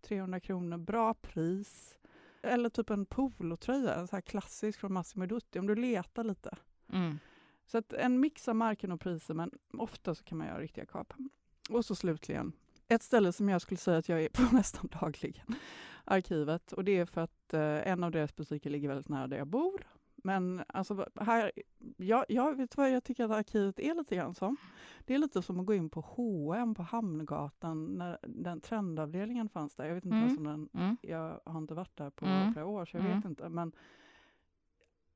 300 0.00 0.40
kronor, 0.40 0.76
bra 0.76 1.14
pris. 1.14 1.98
Eller 2.42 2.68
typ 2.68 2.90
en 2.90 3.06
polotröja, 3.06 3.94
en 3.94 4.08
så 4.08 4.16
här 4.16 4.20
klassisk 4.20 4.80
från 4.80 4.92
Massimo 4.92 5.26
Dutti, 5.26 5.58
om 5.58 5.66
du 5.66 5.74
letar 5.74 6.24
lite. 6.24 6.56
Mm. 6.92 7.18
Så 7.66 7.78
att 7.78 7.92
en 7.92 8.20
mix 8.20 8.48
av 8.48 8.56
märken 8.56 8.92
och 8.92 9.00
priser, 9.00 9.34
men 9.34 9.50
ofta 9.72 10.14
så 10.14 10.24
kan 10.24 10.38
man 10.38 10.46
göra 10.46 10.60
riktiga 10.60 10.86
kap. 10.86 11.12
Och 11.70 11.84
så 11.84 11.94
slutligen, 11.94 12.52
ett 12.88 13.02
ställe 13.02 13.32
som 13.32 13.48
jag 13.48 13.62
skulle 13.62 13.78
säga 13.78 13.98
att 13.98 14.08
jag 14.08 14.22
är 14.22 14.28
på 14.28 14.42
nästan 14.56 14.88
dagligen, 15.00 15.54
Arkivet. 16.10 16.72
Och 16.72 16.84
det 16.84 16.98
är 16.98 17.04
för 17.06 17.20
att 17.20 17.54
eh, 17.54 17.88
en 17.92 18.04
av 18.04 18.10
deras 18.10 18.36
butiker 18.36 18.70
ligger 18.70 18.88
väldigt 18.88 19.08
nära 19.08 19.26
där 19.26 19.36
jag 19.38 19.46
bor. 19.46 19.86
Men 20.22 20.62
alltså 20.68 21.06
här, 21.20 21.52
jag, 21.96 22.24
jag 22.28 22.56
vet 22.56 22.76
vad 22.76 22.90
jag 22.90 23.04
tycker 23.04 23.24
att 23.24 23.30
arkivet 23.30 23.78
är 23.80 23.94
lite 23.94 24.16
grann 24.16 24.34
som. 24.34 24.56
Det 25.04 25.14
är 25.14 25.18
lite 25.18 25.42
som 25.42 25.60
att 25.60 25.66
gå 25.66 25.74
in 25.74 25.90
på 25.90 26.00
H&M 26.00 26.74
på 26.74 26.82
Hamngatan 26.82 27.84
när 27.86 28.18
den 28.22 28.60
trendavdelningen 28.60 29.48
fanns 29.48 29.74
där. 29.74 29.84
Jag 29.86 29.94
vet 29.94 30.04
inte 30.04 30.16
Mm. 30.16 30.26
ens 30.26 30.38
om 30.38 30.44
den, 30.44 30.68
Mm. 30.82 30.96
jag 31.02 31.40
har 31.44 31.58
inte 31.58 31.74
varit 31.74 31.96
där 31.96 32.10
på 32.10 32.26
Mm. 32.26 32.52
flera 32.52 32.66
år 32.66 32.84
så 32.84 32.96
jag 32.96 33.04
Mm. 33.04 33.16
vet 33.16 33.24
inte. 33.24 33.48
Men 33.48 33.72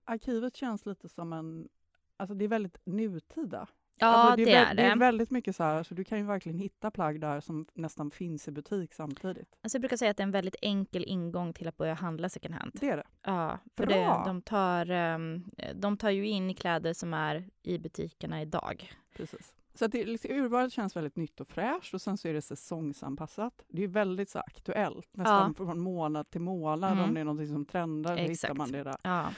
arkivet 0.04 0.56
känns 0.56 0.86
lite 0.86 1.08
som 1.08 1.32
en, 1.32 1.68
alltså 2.16 2.34
det 2.34 2.44
är 2.44 2.48
väldigt 2.48 2.78
nutida. 2.86 3.68
Ja, 4.02 4.08
alltså 4.08 4.44
det, 4.44 4.52
är 4.52 4.74
Det 4.74 4.82
är 4.82 4.90
det. 4.90 4.98
väldigt 4.98 5.30
mycket 5.30 5.56
så 5.56 5.62
här, 5.62 5.82
så 5.82 5.94
du 5.94 6.04
kan 6.04 6.18
ju 6.18 6.24
verkligen 6.24 6.58
hitta 6.58 6.90
plagg 6.90 7.20
där 7.20 7.40
som 7.40 7.66
nästan 7.74 8.10
finns 8.10 8.48
i 8.48 8.50
butik 8.50 8.94
samtidigt. 8.94 9.58
Alltså 9.62 9.76
jag 9.76 9.80
brukar 9.82 9.96
säga 9.96 10.10
att 10.10 10.16
det 10.16 10.22
är 10.22 10.26
en 10.26 10.30
väldigt 10.30 10.56
enkel 10.62 11.04
ingång 11.06 11.52
till 11.52 11.68
att 11.68 11.76
börja 11.76 11.94
handla 11.94 12.28
second 12.28 12.54
hand. 12.54 12.72
Det 12.74 12.88
är 12.88 12.96
det. 12.96 13.06
Ja, 13.22 13.58
för 13.76 13.86
det, 13.86 14.22
de, 14.26 14.42
tar, 14.42 14.90
ehm, 14.90 15.44
de 15.74 15.96
tar 15.96 16.10
ju 16.10 16.26
in 16.28 16.54
kläder 16.54 16.92
som 16.92 17.14
är 17.14 17.48
i 17.62 17.78
butikerna 17.78 18.42
idag. 18.42 18.92
Precis. 19.16 19.54
Så 19.74 19.84
att 19.84 19.92
det, 19.92 20.04
liksom, 20.04 20.30
urvalet 20.30 20.72
känns 20.72 20.96
väldigt 20.96 21.16
nytt 21.16 21.40
och 21.40 21.48
fräscht 21.48 21.94
och 21.94 22.00
sen 22.02 22.16
så 22.18 22.28
är 22.28 22.32
det 22.34 22.42
säsongsanpassat. 22.42 23.64
Det 23.68 23.84
är 23.84 23.88
väldigt 23.88 24.30
så 24.30 24.38
aktuellt, 24.38 25.16
nästan 25.16 25.54
från 25.54 25.80
månad 25.80 26.30
till 26.30 26.40
månad. 26.40 26.92
Mm. 26.92 27.04
Om 27.04 27.14
det 27.14 27.20
är 27.20 27.24
något 27.24 27.48
som 27.48 27.64
trendar, 27.64 28.16
så 28.16 28.20
hittar 28.20 28.32
Exakt. 28.32 28.56
man 28.56 28.72
det 28.72 28.82
där. 28.82 28.96
Ja. 29.02 29.30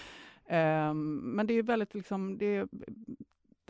Ehm, 0.46 1.14
men 1.16 1.46
det 1.46 1.54
är 1.54 1.62
väldigt 1.62 1.94
liksom, 1.94 2.38
det, 2.38 2.46
är, 2.56 2.68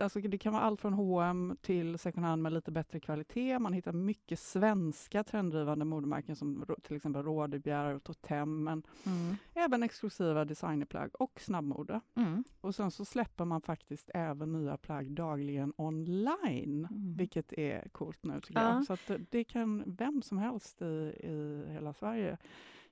alltså 0.01 0.21
det 0.21 0.39
kan 0.39 0.53
vara 0.53 0.63
allt 0.63 0.81
från 0.81 0.93
H&M 0.93 1.57
till 1.63 1.99
second 1.99 2.27
hand 2.27 2.43
med 2.43 2.53
lite 2.53 2.71
bättre 2.71 3.01
kvalitet. 3.01 3.59
Man 3.59 3.73
hittar 3.73 3.93
mycket 3.93 4.39
svenska 4.39 5.25
trenddrivande 5.25 5.85
modemärken 5.85 6.37
som 6.37 6.65
till 6.83 6.97
exempel 6.97 7.23
Rådebjer 7.23 7.95
och 7.95 8.03
Totem, 8.05 8.65
men 8.65 8.83
Mm. 9.07 9.37
även 9.55 9.83
exklusiva 9.83 10.45
designerplagg 10.45 11.11
och 11.21 11.41
snabbmode. 11.41 12.01
Mm. 12.15 12.45
Och 12.61 12.75
sen 12.75 12.91
så 12.91 13.05
släpper 13.05 13.45
man 13.45 13.61
faktiskt 13.61 14.11
även 14.15 14.53
nya 14.53 14.77
plagg 14.77 15.11
dagligen 15.13 15.73
online, 15.77 16.87
Mm. 16.91 17.15
vilket 17.17 17.53
är 17.53 17.89
coolt 17.89 18.25
nu 18.25 18.41
tycker 18.41 18.61
Ja. 18.61 18.75
jag. 18.75 18.87
Så 18.87 18.97
det- 19.13 19.21
det 19.31 19.45
kan 19.45 19.83
vem 19.87 20.23
som 20.23 20.39
helst 20.39 20.83
i, 20.83 20.85
i 21.21 21.65
hela 21.73 21.93
Sverige 21.93 22.39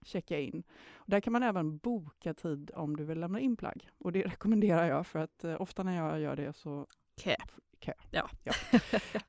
checka 0.04 0.38
in. 0.40 0.62
Och 0.94 1.10
där 1.10 1.20
kan 1.20 1.32
man 1.32 1.42
även 1.42 1.76
boka 1.78 2.34
tid 2.34 2.70
om 2.74 2.96
du 2.96 3.04
vill 3.04 3.20
lämna 3.20 3.40
in 3.40 3.56
plagg. 3.56 3.88
Och 3.98 4.12
det 4.12 4.22
rekommenderar 4.26 4.84
jag 4.84 5.06
för 5.06 5.18
att 5.18 5.44
eh, 5.44 5.60
ofta 5.62 5.82
när 5.82 5.96
jag 5.96 6.20
gör 6.20 6.36
det 6.36 6.56
så 6.56 6.86
Kö. 7.16 7.36
Kö. 7.82 7.92
Ja. 8.10 8.28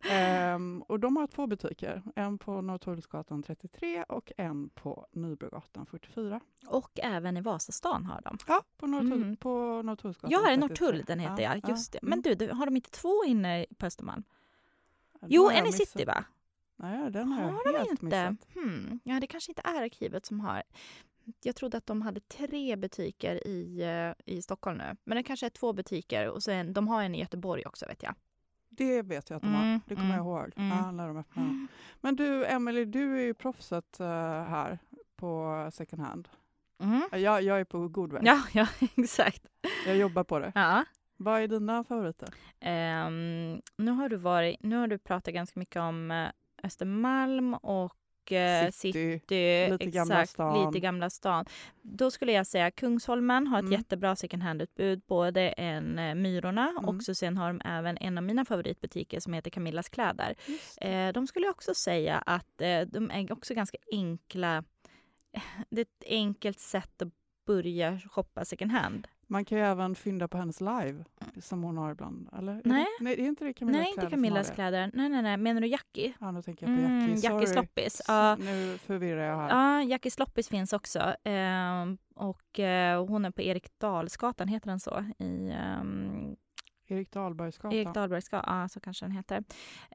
Ehm, 0.09 0.81
och 0.87 0.99
de 0.99 1.17
har 1.17 1.27
två 1.27 1.47
butiker, 1.47 2.03
en 2.15 2.37
på 2.37 2.61
Norrtullsgatan 2.61 3.43
33 3.43 4.03
och 4.03 4.31
en 4.37 4.69
på 4.69 5.07
Nybrogatan 5.11 5.85
44. 5.85 6.39
Och 6.67 6.99
även 7.03 7.37
i 7.37 7.41
Vasastan 7.41 8.05
har 8.05 8.21
de. 8.21 8.37
Ja, 8.47 8.63
på 8.77 8.87
Norrtull, 8.87 9.23
Mm. 9.23 9.35
på 9.35 9.81
Norrtullsgatan 9.81 10.31
Ja, 10.31 10.39
är 10.39 10.57
det 10.57 10.61
33. 10.61 10.85
Norrtull 10.85 11.03
den 11.07 11.19
heter 11.19 11.43
ja. 11.43 11.69
Just 11.69 11.91
det. 11.93 11.99
Men 12.01 12.13
mm. 12.13 12.21
du, 12.21 12.35
du, 12.35 12.53
har 12.53 12.65
de 12.65 12.75
inte 12.75 12.91
två 12.91 13.23
inne 13.25 13.65
på 13.77 13.85
Östermalm? 13.85 14.23
Ja, 15.13 15.27
Jo, 15.29 15.49
en 15.49 15.57
jag 15.57 15.67
i 15.67 15.71
city 15.71 16.05
va? 16.05 16.25
Nej, 16.75 17.11
den 17.11 17.31
har 17.31 17.43
Har 17.51 17.61
jag 17.65 17.73
helt 17.79 17.89
inte? 18.03 18.05
missat. 18.05 18.47
Hmm. 18.53 18.99
Ja, 19.03 19.19
det 19.19 19.27
kanske 19.27 19.51
inte 19.51 19.61
är 19.65 19.83
arkivet 19.83 20.25
som 20.25 20.39
har. 20.39 20.63
Jag 21.43 21.55
trodde 21.55 21.77
att 21.77 21.85
de 21.87 22.01
hade 22.01 22.19
tre 22.19 22.75
butiker 22.75 23.47
i, 23.47 23.81
eh, 23.81 24.33
i 24.35 24.41
Stockholm 24.41 24.77
nu. 24.77 24.95
Men 25.03 25.15
det 25.15 25.23
kanske 25.23 25.45
är 25.45 25.49
två 25.49 25.73
butiker 25.73 26.27
och 26.29 26.43
sen, 26.43 26.73
de 26.73 26.87
har 26.87 27.03
en 27.03 27.15
i 27.15 27.19
Göteborg 27.19 27.63
också 27.65 27.85
vet 27.85 28.03
jag. 28.03 28.15
Det 28.69 29.01
vet 29.01 29.29
jag 29.29 29.37
att 29.37 29.43
de 29.43 29.53
har. 29.53 29.63
Mm, 29.63 29.81
Det 29.87 29.95
kommer 29.95 30.07
jag 30.17 30.19
mm, 30.19 30.27
ihåg. 30.27 30.51
mm. 30.55 30.77
Ja, 30.77 30.91
när 30.91 31.07
de 31.07 31.17
öppnade. 31.17 31.67
Men 32.01 32.15
du, 32.15 32.45
Emily, 32.45 32.85
du 32.85 33.17
är 33.17 33.21
ju 33.23 33.33
proffset 33.33 33.99
eh, 33.99 34.07
här 34.43 34.79
på 35.15 35.69
second 35.73 36.01
hand. 36.01 36.29
Mm. 36.79 37.01
Jag, 37.11 37.41
jag 37.43 37.59
är 37.59 37.63
på 37.65 37.87
god 37.87 38.13
väg. 38.13 38.21
Ja, 38.25 38.43
ja, 38.53 38.67
exakt. 38.95 39.47
Jag 39.85 39.97
jobbar 39.97 40.23
på 40.23 40.39
det. 40.39 40.51
Ja. 40.55 40.85
Vad 41.17 41.41
är 41.41 41.47
dina 41.47 41.83
favoriter? 41.83 42.29
Ehm, 42.59 43.61
nu, 43.77 43.91
har 43.91 44.09
du 44.09 44.15
varit, 44.15 44.63
nu 44.63 44.75
har 44.75 44.87
du 44.87 44.97
pratat 44.97 45.33
ganska 45.33 45.59
mycket 45.59 45.79
om 45.81 46.11
eh, 46.11 46.27
Östermalm 46.63 47.53
och 47.53 48.31
eh, 48.31 48.69
City. 48.71 49.19
City. 49.19 49.67
lite 49.71 49.85
Gamla 49.85 50.25
stan. 50.25 50.65
Lite 50.65 50.79
Gamla 50.79 51.09
stan. 51.09 51.45
Då 51.81 52.11
skulle 52.11 52.31
jag 52.31 52.47
säga 52.47 52.71
Kungsholmen 52.71 53.47
har 53.47 53.57
ett 53.59 53.61
Mm. 53.63 53.71
jättebra 53.73 54.15
second 54.15 54.43
hand-utbud. 54.43 55.01
Både 55.07 55.41
en 55.49 55.99
eh, 55.99 56.15
Myrorna 56.15 56.69
Mm. 56.69 56.85
och 56.85 57.03
så 57.03 57.15
sen 57.15 57.37
har 57.37 57.47
de 57.47 57.61
även 57.65 57.97
en 57.97 58.17
av 58.17 58.23
mina 58.23 58.45
favoritbutiker 58.45 59.19
som 59.19 59.33
heter 59.33 59.51
Camillas 59.51 59.89
kläder. 59.89 60.35
Eh, 60.81 61.13
de 61.13 61.27
skulle 61.27 61.45
jag 61.45 61.53
också 61.53 61.73
säga 61.75 62.17
att 62.17 62.61
eh, 62.61 62.81
de 62.81 63.11
är 63.11 63.31
också 63.33 63.53
ganska 63.53 63.77
enkla. 63.91 64.63
Det 65.69 65.81
är 65.81 65.85
ett 65.85 66.03
enkelt 66.09 66.59
sätt 66.59 67.01
att 67.01 67.09
börja 67.45 67.99
shoppa 67.99 68.45
second 68.45 68.71
hand. 68.71 69.07
Man 69.27 69.45
kan 69.45 69.57
ju 69.57 69.63
även 69.63 69.95
fynda 69.95 70.27
på 70.27 70.37
hennes 70.37 70.61
live, 70.61 71.03
som 71.41 71.63
hon 71.63 71.77
har 71.77 71.91
ibland. 71.91 72.29
Eller? 72.37 72.53
Är 72.53 72.61
Nej. 72.65 72.85
Det, 72.99 73.03
nej, 73.03 73.13
är 73.13 73.25
inte 73.25 73.45
det 73.45 73.53
Camillas 73.53 73.79
nej, 73.79 73.87
inte 73.89 73.93
kläder 73.93 74.09
som 74.09 74.17
Camillas 74.17 74.47
har 74.47 74.51
det? 74.51 74.55
kläder. 74.55 74.91
Nej, 74.93 75.09
nej, 75.09 75.21
nej. 75.21 75.37
Menar 75.37 75.61
du 75.61 75.67
Jackie? 75.67 76.13
Ja, 76.19 76.31
nu 76.31 76.41
tänker 76.41 76.67
jag 76.67 76.77
på 76.77 76.81
Mm, 76.83 76.99
Jackie. 76.99 77.15
Jackie 77.15 77.29
Sorry. 77.29 77.47
Sloppis. 77.47 78.01
Ja. 78.07 78.35
Nu 78.35 78.77
förvirrar 78.77 79.23
jag 79.23 79.37
här. 79.37 79.49
Ja, 79.49 79.83
Jackie 79.83 80.11
Sloppis 80.11 80.49
finns 80.49 80.73
också. 80.73 81.15
Ehm, 81.23 81.97
och 82.15 82.59
eh, 82.59 83.05
hon 83.05 83.25
är 83.25 83.31
på 83.31 83.41
Erik 83.41 83.79
Dalsgatan, 83.79 84.47
heter 84.47 84.69
den 84.69 84.79
så? 84.79 85.03
I 85.19 85.49
ehm, 85.51 86.35
Erik 86.87 87.11
Dahlbergsgatan. 87.11 87.73
Erik 87.77 87.93
Dahlbergsgatan, 87.93 88.61
ja 88.61 88.69
så 88.69 88.79
kanske 88.79 89.05
den 89.05 89.11
heter. 89.11 89.43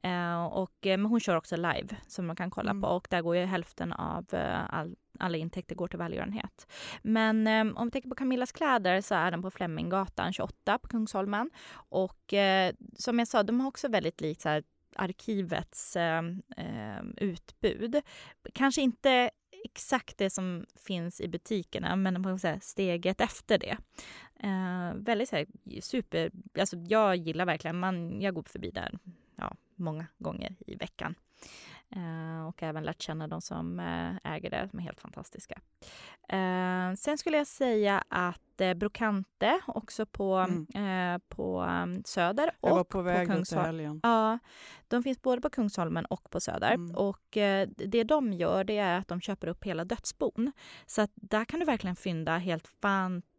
Eh, 0.03 0.45
och, 0.45 0.87
eh, 0.87 0.99
men 0.99 1.07
hon 1.07 1.21
kör 1.21 1.37
också 1.37 1.57
live 1.57 1.89
som 2.07 2.27
man 2.27 2.37
kan 2.37 2.51
kolla 2.51 2.71
Mm. 2.71 2.83
på 2.83 2.89
och 2.89 3.07
där 3.11 3.23
går 3.23 3.37
ju 3.37 3.45
hälften 3.45 3.93
av 3.93 4.27
eh, 4.35 4.75
all, 4.75 4.97
alla 5.19 5.37
intäkter 5.39 5.75
går 5.75 5.89
till 5.89 5.99
välgörenhet. 5.99 6.67
Men 7.03 7.47
eh, 7.47 7.79
om 7.81 7.87
vi 7.87 7.91
tänker 7.91 8.09
på 8.09 8.15
Camillas 8.15 8.53
kläder 8.53 9.01
så 9.01 9.15
är 9.15 9.31
den 9.31 9.43
på 9.43 9.51
Fleminggatan 9.51 10.33
28 10.33 10.79
på 10.79 10.89
Kungsholmen. 10.89 11.51
Och 11.73 12.35
eh, 12.35 12.73
som 12.97 13.19
jag 13.19 13.29
sa, 13.29 13.43
de 13.43 13.61
har 13.61 13.69
också 13.69 13.89
väldigt 13.89 14.21
likt 14.21 14.41
så 14.41 14.49
här, 14.49 14.63
arkivets 14.97 15.97
eh, 15.97 16.23
eh, 16.57 17.03
utbud. 17.17 18.01
Kanske 18.55 18.83
inte 18.83 19.31
exakt 19.65 20.19
det 20.19 20.31
som 20.31 20.67
finns 20.87 21.21
i 21.21 21.29
butikerna, 21.29 21.97
men 21.97 22.15
man 22.15 22.23
kan 22.23 22.39
säga 22.39 22.61
steget 22.61 23.21
efter 23.21 23.59
det. 23.59 23.77
Eh, 24.41 24.95
väldigt 24.95 25.29
så 25.29 25.37
här, 25.37 25.47
super... 25.81 26.31
Alltså 26.59 26.77
jag 26.77 27.17
gillar 27.17 27.47
verkligen, 27.47 27.79
man, 27.79 28.21
jag 28.21 28.35
går 28.35 28.43
förbi 28.43 28.71
där 28.71 28.99
ja, 29.37 29.57
många 29.75 30.07
gånger 30.19 30.57
i 30.67 30.75
veckan. 30.75 31.15
Eh, 31.97 32.47
och 32.49 32.63
även 32.63 32.85
lärt 32.85 33.03
känna 33.03 33.29
de 33.29 33.41
som 33.41 33.81
eh, 33.81 34.33
äger 34.35 34.51
det, 34.51 34.69
de 34.73 34.79
är 34.79 34.83
helt 34.83 35.01
fantastiska. 35.01 35.61
Eh, 36.29 36.95
sen 36.97 37.19
skulle 37.19 37.37
jag 37.37 37.47
säga 37.47 38.05
att 38.09 38.61
eh, 38.61 38.75
Brokante 38.75 39.61
också 39.67 40.07
på, 40.07 40.35
Mm. 40.75 41.21
på 41.29 41.63
um, 41.63 42.03
Söder 42.05 42.51
Jag 42.61 42.81
och 42.81 42.89
på 42.89 43.03
väg 43.03 43.21
dit 43.21 43.31
i 43.31 43.33
Kungsholm. 43.35 43.65
helgen. 43.65 44.01
Ja, 44.03 44.39
de 44.89 45.03
finns 45.03 45.23
både 45.23 45.41
på 45.43 45.51
Kungsholmen 45.51 46.05
och 46.05 46.31
på 46.31 46.41
Söder. 46.41 46.73
Mm. 46.75 46.97
Och 46.97 47.23
det 47.69 48.05
de 48.05 48.33
gör 48.33 48.65
det 48.65 48.79
är 48.79 48.99
att 48.99 49.09
de 49.09 49.21
köper 49.21 49.47
upp 49.47 49.65
hela 49.65 49.85
dödsbon. 49.85 50.53
Så 50.87 51.03
att 51.03 51.11
där 51.15 51.45
kan 51.45 51.61
du 51.61 51.67
verkligen 51.67 51.97
fynda 51.97 52.39
helt 52.39 52.69
fantastiska 52.69 53.38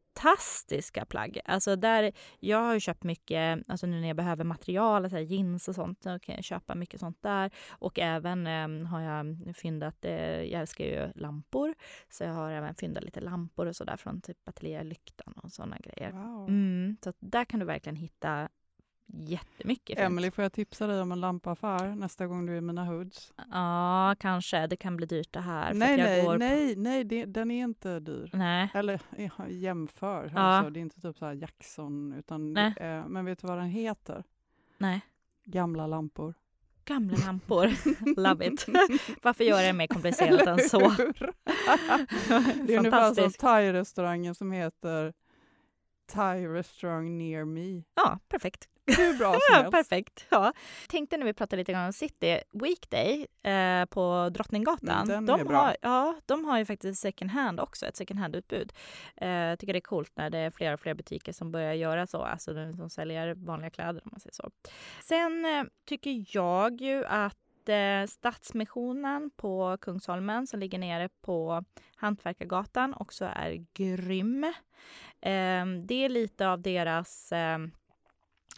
plagg. 1.05 1.39
Alltså 1.45 1.75
där, 1.75 2.11
jag 2.39 2.57
har 2.57 2.79
köpt 2.79 3.03
mycket, 3.03 3.63
alltså 3.67 3.87
nu 3.87 3.99
när 4.01 4.07
jag 4.07 4.17
behöver 4.17 4.43
material, 4.43 5.09
så 5.09 5.15
här 5.15 5.23
jeans 5.23 5.67
och 5.67 5.75
sånt, 5.75 6.03
så 6.03 6.19
kan 6.19 6.35
jag 6.35 6.43
köpa 6.43 6.75
mycket 6.75 6.99
sånt 6.99 7.21
där. 7.21 7.51
Och 7.69 7.99
även 7.99 8.47
eh, 8.47 8.89
har 8.89 9.01
jag 9.01 9.55
fyndat, 9.55 10.05
eh, 10.05 10.43
jag 10.43 10.61
älskar 10.61 10.85
ju 10.85 11.11
lampor, 11.15 11.75
så 12.09 12.23
jag 12.23 12.33
har 12.33 12.51
även 12.51 12.75
fyndat 12.75 13.03
lite 13.03 13.21
lampor 13.21 13.65
och 13.65 13.75
sådär 13.75 13.97
från 13.97 14.21
typ 14.21 14.37
Ateljé 14.49 14.83
Lyktan 14.83 15.33
och 15.33 15.51
sådana 15.51 15.77
grejer. 15.77 16.11
Wow. 16.11 16.49
Mm, 16.49 16.97
så 17.03 17.13
där 17.19 17.45
kan 17.45 17.59
du 17.59 17.65
verkligen 17.65 17.95
hitta 17.95 18.49
jättemycket 19.13 19.97
fint. 19.97 20.05
Emily, 20.05 20.31
får 20.31 20.41
jag 20.41 20.53
tipsa 20.53 20.87
dig 20.87 21.01
om 21.01 21.11
en 21.11 21.19
lampaffär 21.19 21.95
nästa 21.95 22.27
gång 22.27 22.45
du 22.45 22.53
är 22.53 22.57
i 22.57 22.61
mina 22.61 22.85
hoods? 22.85 23.33
Ja, 23.51 24.15
kanske. 24.19 24.67
Det 24.67 24.75
kan 24.77 24.97
bli 24.97 25.05
dyrt 25.05 25.33
det 25.33 25.39
här. 25.41 25.73
Nej, 25.73 25.97
nej, 25.97 26.25
på- 26.25 26.33
nej, 26.35 26.75
nej, 26.75 27.03
det, 27.03 27.25
den 27.25 27.51
är 27.51 27.63
inte 27.63 27.99
dyr. 27.99 28.29
Nej. 28.33 28.69
Eller 28.73 29.01
jämför, 29.49 30.31
Ja. 30.35 30.39
alltså, 30.41 30.69
det 30.69 30.79
är 30.79 30.81
inte 30.81 31.01
typ 31.01 31.17
så 31.17 31.25
här 31.25 31.33
Jackson, 31.33 32.13
utan, 32.13 32.57
eh, 32.57 33.07
men 33.07 33.25
vet 33.25 33.41
du 33.41 33.47
vad 33.47 33.57
den 33.57 33.69
heter? 33.69 34.23
Nej. 34.77 35.01
Gamla 35.45 35.87
lampor. 35.87 36.33
Gamla 36.85 37.17
lampor. 37.25 37.69
Love 38.21 38.45
it. 38.47 38.65
Varför 39.21 39.43
göra 39.43 39.61
det 39.61 39.73
mer 39.73 39.87
komplicerat 39.87 40.47
än 40.47 40.59
så? 40.59 40.79
Det 42.67 42.73
är 42.73 42.77
ungefär 42.77 43.13
som 43.13 43.29
thai-restaurangen 43.31 44.33
som 44.35 44.51
heter 44.51 45.13
Thai 46.13 46.47
restaurang 46.47 47.17
near 47.17 47.45
me. 47.45 47.83
Ja, 47.95 48.19
perfekt. 48.29 48.69
hur 48.97 49.17
bra 49.17 49.31
som 49.33 49.39
Ja, 49.49 49.55
helst. 49.55 49.71
perfekt. 49.71 50.25
Ja. 50.29 50.53
Tänkte 50.87 51.17
när 51.17 51.25
vi 51.25 51.33
pratade 51.33 51.57
lite 51.57 51.71
grann 51.71 51.85
om 51.85 51.93
City, 51.93 52.39
Weekday 52.53 53.27
eh, 53.43 53.85
på 53.85 54.29
Drottninggatan. 54.33 55.09
Mm, 55.11 55.25
den 55.25 55.35
är 55.35 55.37
de, 55.43 55.47
bra. 55.47 55.57
har, 55.57 55.77
ja, 55.81 56.15
de 56.25 56.45
har 56.45 56.57
ju 56.59 56.65
faktiskt 56.65 57.01
second 57.01 57.31
hand 57.31 57.59
också, 57.59 57.85
ett 57.85 57.95
second 57.95 58.19
hand-utbud. 58.19 58.73
Eh, 59.17 59.29
jag 59.29 59.59
tycker 59.59 59.73
det 59.73 59.79
är 59.79 59.81
coolt 59.81 60.11
när 60.15 60.29
det 60.29 60.37
är 60.37 60.51
fler 60.51 60.73
och 60.73 60.79
fler 60.79 60.93
butiker 60.93 61.31
som 61.31 61.51
börjar 61.51 61.73
göra 61.73 62.07
så, 62.07 62.21
alltså 62.21 62.53
de 62.53 62.73
som 62.77 62.89
säljer 62.89 63.35
vanliga 63.35 63.69
kläder 63.69 64.01
om 64.05 64.09
man 64.11 64.19
säger 64.19 64.33
så. 64.33 64.49
Sen 65.03 65.45
eh, 65.45 65.63
tycker 65.85 66.25
jag 66.29 66.81
ju 66.81 67.05
att 67.05 67.37
eh, 67.69 68.05
Stadsmissionen 68.07 69.31
på 69.35 69.77
Kungsholmen 69.81 70.47
som 70.47 70.59
ligger 70.59 70.79
nere 70.79 71.09
på 71.21 71.63
Hantverkargatan 71.95 72.93
också 72.93 73.25
är 73.25 73.65
grym. 73.73 74.43
Eh, 75.21 75.65
det 75.85 76.05
är 76.05 76.09
lite 76.09 76.49
av 76.49 76.61
deras 76.61 77.31
eh, 77.31 77.57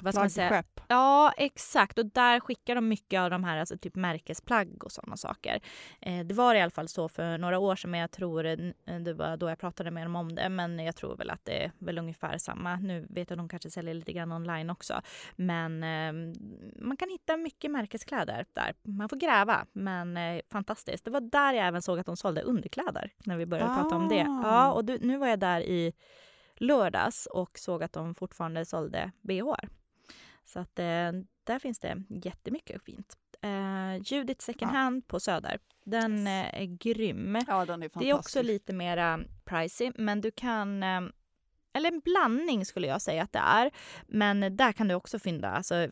vad 0.02 0.14
ska 0.14 0.22
man 0.22 0.30
säga? 0.30 0.48
Flaggskepp. 0.48 0.82
Ja, 0.88 1.34
exakt. 1.38 2.00
Och 2.00 2.06
där 2.06 2.40
skickar 2.40 2.76
de 2.76 2.88
mycket 2.88 3.20
av 3.20 3.30
de 3.30 3.44
här 3.44 3.58
alltså 3.58 3.78
typ 3.78 3.96
märkesplagg 3.96 4.84
och 4.84 4.92
sådana 4.92 5.18
saker. 5.18 5.62
Eh, 6.02 6.26
det 6.26 6.34
var 6.34 6.56
i 6.56 6.62
alla 6.62 6.72
fall 6.72 6.88
så 6.88 7.10
för 7.10 7.38
några 7.38 7.60
år 7.60 7.76
sedan, 7.76 7.92
men 7.92 8.00
jag 8.00 8.12
tror 8.12 8.46
eh, 8.46 8.58
det 9.00 9.14
var 9.14 9.38
då 9.38 9.50
jag 9.50 9.60
pratade 9.60 9.92
med 9.92 10.06
dem 10.06 10.16
om 10.16 10.36
det. 10.36 10.50
Men 10.50 10.80
jag 10.80 10.96
tror 10.96 11.18
väl 11.18 11.30
att 11.30 11.46
det 11.46 11.64
är 11.64 11.72
väl 11.80 11.98
ungefär 11.98 12.38
samma. 12.38 12.76
Nu 12.76 13.08
vet 13.10 13.30
jag 13.30 13.36
att 13.36 13.40
de 13.40 13.50
kanske 13.50 13.70
säljer 13.70 13.94
lite 13.94 14.14
grann 14.14 14.32
online 14.32 14.70
också. 14.70 15.02
Men 15.36 15.84
eh, 15.84 16.36
man 16.76 16.98
kan 16.98 17.10
hitta 17.10 17.38
mycket 17.38 17.72
märkeskläder 17.72 18.46
där. 18.54 18.74
Man 18.84 19.10
får 19.10 19.18
gräva, 19.18 19.66
men 19.72 20.18
eh, 20.18 20.42
fantastiskt. 20.52 21.06
Det 21.06 21.12
var 21.12 21.22
där 21.22 21.54
jag 21.54 21.68
även 21.68 21.82
såg 21.82 22.00
att 22.00 22.06
de 22.06 22.18
sålde 22.18 22.42
underkläder 22.42 23.12
när 23.26 23.38
vi 23.38 23.46
började 23.46 23.76
prata 23.76 23.96
om 23.96 24.10
det. 24.10 24.22
Ah. 24.22 24.42
Ja, 24.44 24.72
och 24.72 24.86
du, 24.86 24.98
nu 25.02 25.18
var 25.18 25.28
jag 25.28 25.40
där 25.40 25.62
i 25.62 25.94
lördags 26.56 27.26
och 27.26 27.60
såg 27.60 27.84
att 27.84 27.94
de 27.94 28.16
fortfarande 28.16 28.66
sålde 28.66 29.12
bh. 29.22 29.54
Så 30.54 30.60
att 30.60 30.80
eh, 30.80 31.12
där 31.44 31.60
finns 31.60 31.80
det 31.80 32.04
jättemycket 32.10 32.84
fint. 32.84 33.16
Eh, 33.42 33.96
Judith 34.04 34.46
second 34.46 34.72
Ja. 34.72 34.76
hand 34.76 35.08
på 35.08 35.20
Söder. 35.20 35.60
Den 35.84 36.28
eh, 36.28 36.62
är 36.62 36.66
grym. 36.66 37.38
Ja, 37.48 37.66
den 37.66 37.84
är 37.84 37.90
fantastisk. 37.90 38.00
Det 38.00 38.10
är 38.10 38.14
också 38.14 38.42
lite 38.42 38.74
mera 38.74 39.20
pricey, 39.46 39.92
men 39.96 40.22
du 40.22 40.32
kan... 40.32 40.84
Eh, 40.84 41.02
eller 41.74 41.92
en 41.92 42.00
blandning 42.00 42.66
skulle 42.66 42.88
jag 42.88 43.02
säga 43.02 43.24
att 43.24 43.34
det 43.34 43.40
är. 43.40 43.72
Men 44.08 44.56
där 44.58 44.72
kan 44.72 44.88
du 44.88 44.96
också 44.96 45.20
finna 45.20 45.52
alltså, 45.52 45.88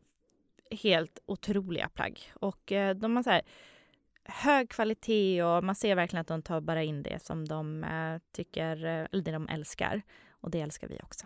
helt 0.72 1.20
otroliga 1.25 1.89
plagg. 1.89 2.32
Och 2.34 2.72
eh, 2.72 2.96
de 2.96 3.16
har 3.16 3.24
så 3.24 3.30
här 3.30 3.42
hög 4.24 4.70
kvalitet 4.70 5.44
och 5.44 5.63
man 5.63 5.75
ser 5.75 5.96
verkligen 5.96 6.22
att 6.22 6.28
de 6.28 6.42
tar 6.42 6.62
bara 6.62 6.84
in 6.84 7.04
det 7.04 7.24
som 7.24 7.48
de 7.48 7.84
eh, 7.84 8.22
tycker, 8.34 8.78
eller 8.86 9.24
det 9.24 9.32
de 9.32 9.48
älskar. 9.50 10.01
Och 10.41 10.51
det 10.51 10.62
älskar 10.62 10.88
vi 10.88 11.00
också. 11.03 11.25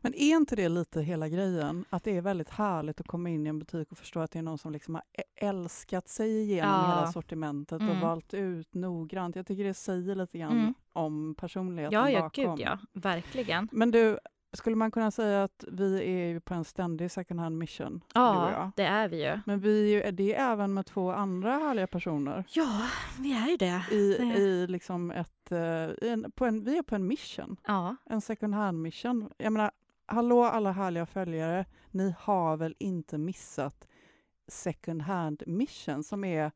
Men 0.00 0.14
är 0.14 0.36
inte 0.36 0.56
det 0.56 0.68
lite 0.68 1.02
hela 1.02 1.28
grejen? 1.28 1.84
Att 1.90 2.04
det 2.04 2.16
är 2.16 2.20
väldigt 2.22 2.50
härligt 2.50 3.00
att 3.00 3.06
komma 3.06 3.28
in 3.30 3.46
i 3.46 3.48
en 3.48 3.58
butik 3.58 3.92
och 3.92 3.98
förstå 3.98 4.20
att 4.20 4.30
det 4.30 4.38
är 4.38 4.42
någon 4.42 4.58
som 4.58 4.72
liksom 4.72 4.94
har 4.94 5.04
älskat 5.36 6.08
sig 6.08 6.40
igenom 6.42 6.70
Ja. 6.74 6.86
hela 6.86 7.12
sortimentet 7.12 7.80
Mm. 7.80 7.90
och 7.96 8.02
valt 8.08 8.34
ut 8.34 8.74
noggrant. 8.74 9.36
Jag 9.36 9.46
tycker 9.46 9.64
det 9.64 9.74
säger 9.74 10.14
lite 10.14 10.38
grann 10.38 10.52
Mm. 10.58 10.74
om 10.92 11.34
personligheten 11.38 11.98
Ja, 11.98 12.10
ja, 12.10 12.20
bakom. 12.20 12.56
gud 12.56 12.66
ja. 12.66 12.78
Verkligen. 12.92 13.68
Men 13.72 13.90
du, 13.90 14.18
skulle 14.52 14.76
man 14.76 14.90
kunna 14.90 15.10
säga 15.10 15.42
att 15.44 15.64
vi 15.68 15.96
är 15.96 16.28
ju 16.28 16.40
på 16.40 16.54
en 16.54 16.64
ständig 16.64 17.10
second 17.10 17.40
hand 17.40 17.58
mission? 17.58 18.00
Ja, 18.14 18.72
det 18.76 18.82
är 18.84 19.08
vi 19.08 19.24
ju. 19.24 19.40
Men 19.46 19.60
vi 19.60 19.82
är 19.84 19.88
ju 19.94 20.02
är 20.02 20.12
det 20.12 20.34
även 20.34 20.74
med 20.74 20.86
två 20.86 21.10
andra 21.12 21.52
härliga 21.52 21.86
personer 21.86 22.44
Ja, 22.48 22.80
vi 23.20 23.32
är 23.32 23.48
ju 23.48 23.56
det. 23.56 23.82
i, 23.94 24.16
Det- 24.18 24.24
i 24.40 24.66
liksom 24.66 25.10
ett, 25.10 25.52
eh, 25.52 25.58
i 25.60 26.08
en, 26.08 26.32
på 26.32 26.46
en, 26.46 26.64
vi 26.64 26.78
är 26.78 26.82
på 26.82 26.94
en 26.94 27.06
mission, 27.06 27.56
Ja, 27.66 27.96
en 28.04 28.20
second 28.20 28.54
hand 28.54 28.82
mission. 28.82 29.30
Jag 29.38 29.52
menar, 29.52 29.70
hallå 30.06 30.44
alla 30.44 30.72
härliga 30.72 31.06
följare, 31.06 31.64
ni 31.90 32.14
har 32.18 32.56
väl 32.56 32.74
inte 32.78 33.18
missat 33.18 33.86
second 34.48 35.02
hand 35.02 35.42
mission 35.46 36.04
som 36.04 36.24
är 36.24 36.52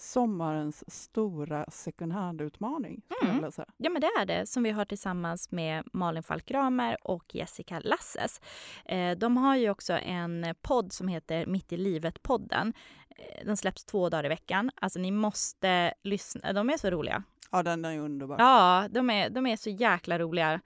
sommarens 0.00 0.94
stora 0.94 1.64
second 1.70 2.12
hand-utmaning. 2.12 3.02
Mm. 3.22 3.50
Ja, 3.76 3.90
men 3.90 4.00
det 4.00 4.06
är 4.06 4.26
det 4.26 4.46
som 4.46 4.62
vi 4.62 4.70
har 4.70 4.84
tillsammans 4.84 5.50
med 5.50 5.84
Malin 5.92 6.22
Falk 6.22 6.50
Ramer 6.50 6.96
och 7.02 7.34
Jessica 7.34 7.80
Lasses. 7.80 8.40
Eh, 8.84 9.18
de 9.18 9.36
har 9.36 9.56
ju 9.56 9.70
också 9.70 9.92
en 9.92 10.54
podd 10.62 10.92
som 10.92 11.08
heter 11.08 11.46
Mitt 11.46 11.72
i 11.72 11.76
livet-podden. 11.76 12.72
Eh, 13.10 13.46
den 13.46 13.56
släpps 13.56 13.84
två 13.84 14.08
dagar 14.08 14.24
i 14.24 14.28
veckan. 14.28 14.70
Alltså 14.74 14.98
ni 14.98 15.10
måste 15.10 15.94
lyssna. 16.02 16.52
De 16.52 16.70
är 16.70 16.76
så 16.76 16.90
roliga. 16.90 17.22
Ja, 17.50 17.62
den 17.62 17.84
är 17.84 17.98
underbar. 17.98 18.36
Ja, 18.38 18.86
de 18.90 19.10
är, 19.10 19.30
de 19.30 19.46
är 19.46 19.56
så 19.56 19.70
jäkla 19.70 20.18
roliga. 20.18 20.60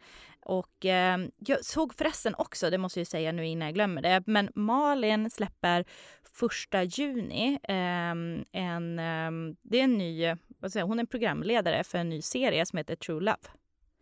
Och 0.45 0.87
eh, 0.87 1.19
jag 1.39 1.65
såg 1.65 1.95
förresten 1.95 2.35
också, 2.39 2.71
det 2.71 2.79
måste 2.79 3.01
jag 3.01 3.07
säga 3.07 3.33
nu 3.33 3.47
innan 3.47 3.67
jag 3.67 3.75
glömmer 3.75 4.03
det, 4.03 4.23
men 4.27 4.51
Malin 4.55 5.31
släpper 5.31 5.85
första 6.33 6.83
juni 6.83 7.59
ehm, 7.63 8.45
en, 8.53 8.99
ehm, 8.99 9.57
det 9.63 9.81
är 9.81 9.85
en 9.85 9.99
ny, 9.99 10.37
vad 10.59 10.73
säger, 10.73 10.87
hon 10.87 10.99
är 10.99 11.05
programledare 11.05 11.85
för 11.85 11.99
en 11.99 12.09
ny 12.09 12.23
serie 12.23 12.67
som 12.67 12.77
heter 12.77 12.97
True 12.97 13.21
Love. 13.21 13.49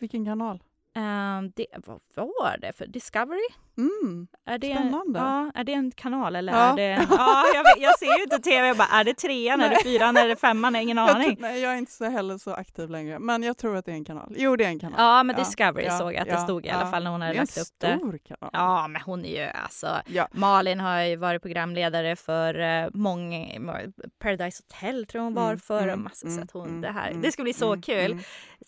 Vilken 0.01 0.25
kanal? 0.25 0.63
Ehm, 0.95 1.53
det, 1.57 1.67
vad 2.15 2.27
var 2.27 2.59
det 2.61 2.73
för 2.73 2.87
Discovery? 2.87 3.49
Mm. 4.03 4.27
Är 4.47 4.59
det, 4.59 4.75
Spännande. 4.75 5.19
Ja, 5.19 5.51
är 5.55 5.65
det 5.65 5.73
en 5.73 5.91
kanal 5.91 6.37
eller 6.37 6.53
Ja. 6.53 6.59
är 6.73 6.77
det... 6.77 7.07
Ja, 7.11 7.45
jag, 7.55 7.65
jag 7.79 7.99
ser 7.99 8.17
ju 8.19 8.23
inte 8.23 8.39
tv. 8.39 8.67
Jag 8.69 8.77
bara, 8.77 8.89
är 8.89 9.05
det 9.05 9.15
trean, 9.15 9.61
är 9.61 9.69
det 9.69 9.75
Nej. 9.75 9.83
fyran, 9.85 10.17
är 10.17 10.29
det 10.29 10.37
femman? 10.37 10.75
Jag 10.75 10.83
ingen 10.83 10.97
Jag, 10.97 11.11
aning. 11.11 11.37
tror- 11.37 11.43
nej, 11.49 11.61
jag 11.61 11.73
är 11.73 11.77
inte 11.77 11.93
så 11.93 12.05
heller 12.11 12.39
så 12.39 12.55
aktiv 12.55 12.91
längre, 12.91 13.19
men 13.19 13.43
jag 13.43 13.57
tror 13.59 13.77
att 13.77 13.85
det 13.85 13.91
är 13.91 13.97
en 13.97 14.05
kanal. 14.05 14.35
Jo, 14.37 14.57
det 14.57 14.65
är 14.65 14.69
en 14.69 14.79
kanal. 14.79 14.95
Ja, 14.99 15.23
men 15.23 15.37
Ja, 15.39 15.45
Discovery 15.45 15.85
ja, 15.87 15.99
såg 15.99 16.13
jag 16.15 16.21
att 16.21 16.29
det 16.29 16.37
stod 16.39 16.67
i 16.67 16.71
alla 16.71 16.91
fall 16.91 17.05
när 17.05 17.11
hon 17.11 17.21
hade 17.23 17.33
det 17.33 17.39
är 17.39 17.41
en 17.41 17.47
lagt 17.47 17.59
upp 17.59 17.79
det. 17.79 17.97
stor 17.99 18.19
kanal. 18.19 18.51
Ja, 18.53 18.89
men 18.89 19.03
hon 19.03 19.25
är 19.25 19.45
ju 19.45 19.51
alltså... 19.65 19.89
Malin 20.33 20.81
har 20.81 21.01
ju 21.03 21.17
varit 21.17 21.43
programledare 21.43 22.17
för 22.17 22.59
uh, 22.61 22.89
många... 22.95 23.47
Paradise 24.19 24.63
Hotel 24.63 25.07
tror 25.07 25.19
jag 25.21 25.25
hon 25.25 25.35
var 25.35 25.47
Mm, 25.51 25.59
för. 25.61 25.83
mm, 25.89 26.03
massa, 26.05 26.27
så 26.27 26.33
mm, 26.33 26.43
att 26.43 26.51
hon, 26.51 26.69
mm, 26.69 26.81
det, 26.81 26.91
här, 26.91 27.09
mm, 27.11 27.23
det 27.23 27.33
ska 27.33 27.43
bli 27.43 27.53
så 27.55 27.67
mm, 27.73 27.83
kul. 27.83 28.19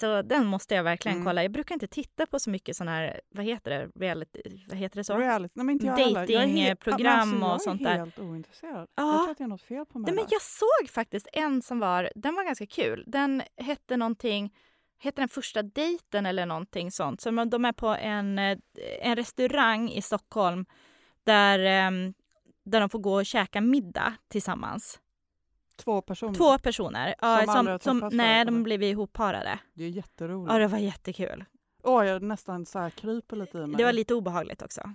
Så 0.01 0.23
den 0.23 0.47
måste 0.47 0.75
jag 0.75 0.83
verkligen 0.85 1.25
kolla. 1.25 1.43
Jag 1.43 1.53
brukar 1.53 1.75
inte 1.75 1.87
titta 1.87 2.27
på 2.27 2.39
så 2.39 2.51
mycket 2.51 2.77
sån 2.77 2.89
här, 2.89 3.21
vad 3.35 3.45
heter 3.45 3.71
det, 3.71 4.05
reality, 4.05 4.41
vad 4.69 4.79
heter 4.79 4.97
det 4.97 5.02
så? 5.05 5.17
Reality. 5.17 5.53
Nej, 5.55 5.67
men 5.67 5.73
inte 5.73 5.87
jag. 5.87 6.01
Jag 6.01 6.29
Datingprogram 6.29 7.43
och 7.43 7.49
alltså, 7.51 7.71
sånt 7.71 7.81
Jag 7.81 7.91
där. 7.91 7.95
är 7.95 7.99
helt 7.99 8.19
ointresserad. 8.19 8.89
Ja. 8.95 9.13
Jag 9.13 9.21
tror 9.23 9.31
att 9.31 9.39
det 9.39 9.45
är 9.45 9.49
något 9.49 9.63
fel 9.63 9.87
på 9.87 9.99
mig 9.99 10.07
Nej, 10.13 10.15
men 10.15 10.25
jag 10.31 10.43
såg 10.43 10.91
faktiskt 10.91 11.29
en 11.33 11.63
som 11.63 11.79
var, 11.79 12.11
den 12.15 12.35
var 12.35 12.45
ganska 12.45 12.67
kul. 12.67 13.05
Den 13.07 13.43
hette 13.57 13.97
någonting, 13.97 14.55
heter 14.99 15.23
den 15.23 15.29
första 15.29 15.63
dejten 15.63 16.27
eller 16.27 16.47
någonting 16.47 16.91
sånt. 16.91 17.21
Så 17.21 17.31
de 17.45 17.65
är 17.65 17.73
på 17.73 17.89
en, 17.89 18.39
eh, 18.39 18.59
en 19.01 19.17
restaurang 19.17 19.91
i 19.91 20.03
Stockholm 20.03 20.67
där, 21.25 21.59
ehm, 21.59 22.15
där 22.65 22.81
de 22.81 22.89
får 22.89 22.99
gå 22.99 23.15
och 23.15 23.27
käka 23.27 23.61
middag 23.61 24.15
tillsammans. 24.29 25.01
Två 25.77 26.03
personer. 26.03 26.35
Två 26.35 26.59
personer. 26.59 27.15
Ja, 27.21 27.41
Som 27.41 27.51
aldrig 27.51 27.75
har 27.75 27.79
som, 27.79 28.01
träffats 28.01 28.17
nej, 28.17 28.45
de 28.45 28.55
eller? 28.55 28.65
blev 28.65 28.83
ihopparade. 28.83 29.59
Det 29.75 29.85
är 29.85 29.89
jätteroligt. 29.89 30.53
Ja, 30.53 30.59
det 30.59 30.67
var 30.67 30.79
jättekul. 30.79 31.45
Åh, 31.83 32.07
jag 32.07 32.23
nästan 32.23 32.67
så 32.67 32.79
här 32.79 32.91
kryper 32.91 33.37
lite 33.37 33.59
i 33.59 33.67
mig. 33.67 33.77
Det 33.77 33.85
var 33.85 33.93
lite 33.93 34.15
obehagligt 34.15 34.63
också. 34.63 34.91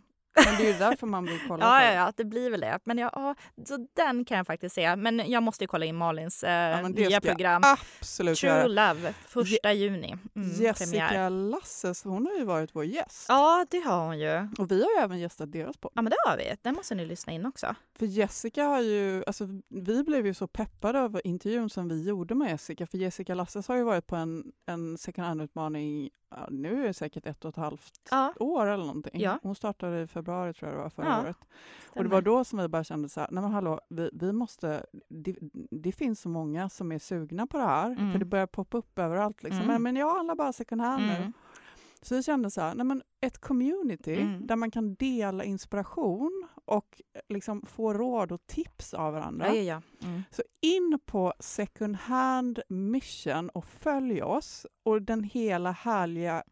Men 0.45 0.55
det 0.57 0.63
är 0.69 0.73
ju 0.73 0.79
därför 0.79 1.07
man 1.07 1.25
vill 1.25 1.39
kolla 1.47 1.65
Ja, 1.65 1.79
på 1.79 1.85
ja, 1.85 1.93
ja, 1.93 2.13
det 2.15 2.25
blir 2.25 2.49
väl 2.49 2.59
det. 2.59 2.79
Men 2.83 2.97
ja, 2.97 3.09
ja, 3.13 3.35
så 3.65 3.87
den 3.93 4.25
kan 4.25 4.37
jag 4.37 4.47
faktiskt 4.47 4.75
se. 4.75 4.95
Men 4.95 5.31
jag 5.31 5.43
måste 5.43 5.63
ju 5.63 5.67
kolla 5.67 5.85
in 5.85 5.95
Malins 5.95 6.43
eh, 6.43 6.83
det 6.83 6.89
nya 6.89 7.09
jag 7.09 7.23
program. 7.23 7.61
Absolut 7.65 8.37
True 8.37 8.51
göra. 8.51 8.67
Love, 8.67 9.13
första 9.13 9.73
juni. 9.73 10.15
Mm, 10.35 10.49
Jessica 10.49 10.73
premiär. 11.07 11.29
Lasses, 11.29 12.03
hon 12.03 12.27
har 12.27 12.33
ju 12.33 12.43
varit 12.45 12.69
vår 12.73 12.85
gäst. 12.85 13.25
Ja, 13.27 13.65
det 13.69 13.79
har 13.79 14.05
hon 14.05 14.19
ju. 14.19 14.47
Och 14.57 14.71
vi 14.71 14.81
har 14.83 14.89
ju 14.89 15.03
även 15.03 15.19
gästat 15.19 15.51
deras 15.51 15.77
podd. 15.77 15.91
Ja, 15.95 16.01
men 16.01 16.09
det 16.09 16.17
har 16.29 16.37
vi. 16.37 16.55
Den 16.61 16.75
måste 16.75 16.95
ni 16.95 17.05
lyssna 17.05 17.33
in 17.33 17.45
också. 17.45 17.75
För 17.99 18.05
Jessica 18.05 18.63
har 18.63 18.81
ju, 18.81 19.23
alltså 19.27 19.47
vi 19.69 20.03
blev 20.03 20.25
ju 20.25 20.33
så 20.33 20.47
peppade 20.47 20.99
över 20.99 21.27
intervjun 21.27 21.69
som 21.69 21.87
vi 21.87 22.03
gjorde 22.07 22.35
med 22.35 22.49
Jessica. 22.51 22.87
För 22.87 22.97
Jessica 22.97 23.33
Lasses 23.35 23.67
har 23.67 23.75
ju 23.75 23.83
varit 23.83 24.07
på 24.07 24.15
en, 24.15 24.43
en 24.65 24.97
second 24.97 25.27
hand-utmaning, 25.27 26.09
ja, 26.29 26.47
nu 26.51 26.83
är 26.83 26.87
det 26.87 26.93
säkert 26.93 27.25
ett 27.25 27.45
och 27.45 27.49
ett 27.49 27.55
halvt 27.55 28.01
Ja, 28.11 28.33
år 28.39 28.65
eller 28.65 28.85
någonting. 28.85 29.21
Ja. 29.21 29.39
Hon 29.43 29.55
startade 29.55 30.01
i 30.01 30.07
februari 30.07 30.53
tror 30.53 30.69
jag 30.71 30.79
det 30.79 30.83
var 30.83 30.89
förra 30.89 31.05
Ja, 31.07 31.21
året. 31.21 31.37
Och 31.89 32.03
det 32.03 32.09
var 32.09 32.21
då 32.21 32.43
som 32.43 32.59
vi 32.59 32.67
bara 32.67 32.83
kände 32.83 33.09
så 33.09 33.19
här, 33.19 33.27
nej 33.31 33.41
men 33.43 33.51
hallå, 33.51 33.79
vi, 33.89 34.09
vi 34.13 34.31
måste, 34.33 34.85
det, 35.09 35.35
det 35.71 35.91
finns 35.91 36.21
så 36.21 36.29
många 36.29 36.69
som 36.69 36.91
är 36.91 36.99
sugna 36.99 37.47
på 37.47 37.57
det 37.57 37.63
här, 37.63 37.91
Mm. 37.91 38.11
för 38.11 38.19
det 38.19 38.25
börjar 38.25 38.47
poppa 38.47 38.77
upp 38.77 38.99
överallt. 38.99 39.43
Liksom. 39.43 39.61
Mm. 39.61 39.67
Men, 39.73 39.83
men 39.83 39.95
jag 39.95 40.15
handlar 40.15 40.35
bara 40.35 40.53
second 40.53 40.81
hand 40.81 41.03
nu. 41.03 41.15
Mm. 41.15 41.33
Så 42.01 42.15
vi 42.15 42.23
kände 42.23 42.51
så 42.51 42.61
här, 42.61 42.75
nej 42.75 42.85
men 42.85 43.01
ett 43.21 43.37
community 43.37 44.15
Mm. 44.21 44.47
där 44.47 44.55
man 44.55 44.71
kan 44.71 44.95
dela 44.95 45.43
inspiration 45.43 46.47
och 46.67 47.01
eh, 47.13 47.21
liksom 47.29 47.65
få 47.65 47.93
råd 47.93 48.31
och 48.31 48.47
tips 48.47 48.93
av 48.93 49.13
varandra. 49.13 49.47
Ja, 49.47 49.53
ja, 49.55 49.61
ja. 50.01 50.07
Mm. 50.07 50.23
Så 50.31 50.43
in 50.61 50.99
på 51.05 51.33
second 51.39 51.95
hand 51.95 52.59
mission 52.69 53.49
och 53.49 53.65
följ 53.65 54.21
oss 54.21 54.65
och 54.83 55.01
den 55.01 55.23
hela 55.23 55.71
härliga 55.71 56.43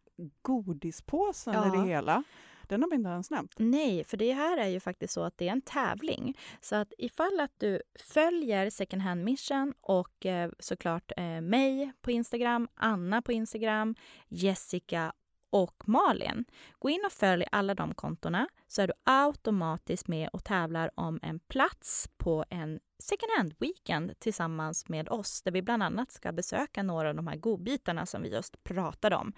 godispåsen 0.42 1.54
i 1.54 1.56
Ja. 1.56 1.80
det 1.82 1.88
hela. 1.88 2.22
Den 2.68 2.82
har 2.82 2.90
vi 2.90 2.96
inte 2.96 3.08
ens 3.10 3.30
nämnt. 3.30 3.52
Nej, 3.56 4.04
för 4.04 4.16
det 4.16 4.32
här 4.32 4.58
är 4.58 4.66
ju 4.68 4.80
faktiskt 4.80 5.14
så 5.14 5.22
att 5.22 5.38
det 5.38 5.48
är 5.48 5.52
en 5.52 5.60
tävling. 5.62 6.38
Så 6.60 6.76
att 6.76 6.92
ifall 6.98 7.40
att 7.40 7.52
du 7.58 7.82
följer 8.00 8.70
Second 8.70 9.02
Hand 9.02 9.24
Mission 9.24 9.74
och 9.80 10.26
eh, 10.26 10.50
såklart 10.58 11.12
eh, 11.16 11.40
mig 11.40 11.92
på 12.00 12.10
Instagram, 12.10 12.68
Anna 12.74 13.22
på 13.22 13.32
Instagram, 13.32 13.94
Jessica 14.28 15.12
och 15.50 15.82
Malin. 15.86 16.44
Gå 16.78 16.90
in 16.90 17.02
och 17.06 17.12
följ 17.12 17.44
alla 17.52 17.74
de 17.74 17.94
kontona 17.94 18.48
så 18.66 18.82
är 18.82 18.86
du 18.86 18.92
automatiskt 19.04 20.08
med 20.08 20.28
och 20.32 20.44
tävlar 20.44 20.90
om 20.94 21.18
en 21.22 21.38
plats 21.38 22.08
på 22.16 22.44
en 22.50 22.80
second 22.98 23.30
hand-weekend 23.38 24.12
tillsammans 24.18 24.88
med 24.88 25.08
oss 25.08 25.42
där 25.42 25.52
vi 25.52 25.62
bland 25.62 25.82
annat 25.82 26.12
ska 26.12 26.32
besöka 26.32 26.82
några 26.82 27.08
av 27.08 27.14
de 27.14 27.26
här 27.26 27.36
godbitarna 27.36 28.06
som 28.06 28.22
vi 28.22 28.28
just 28.28 28.64
pratade 28.64 29.16
om. 29.16 29.32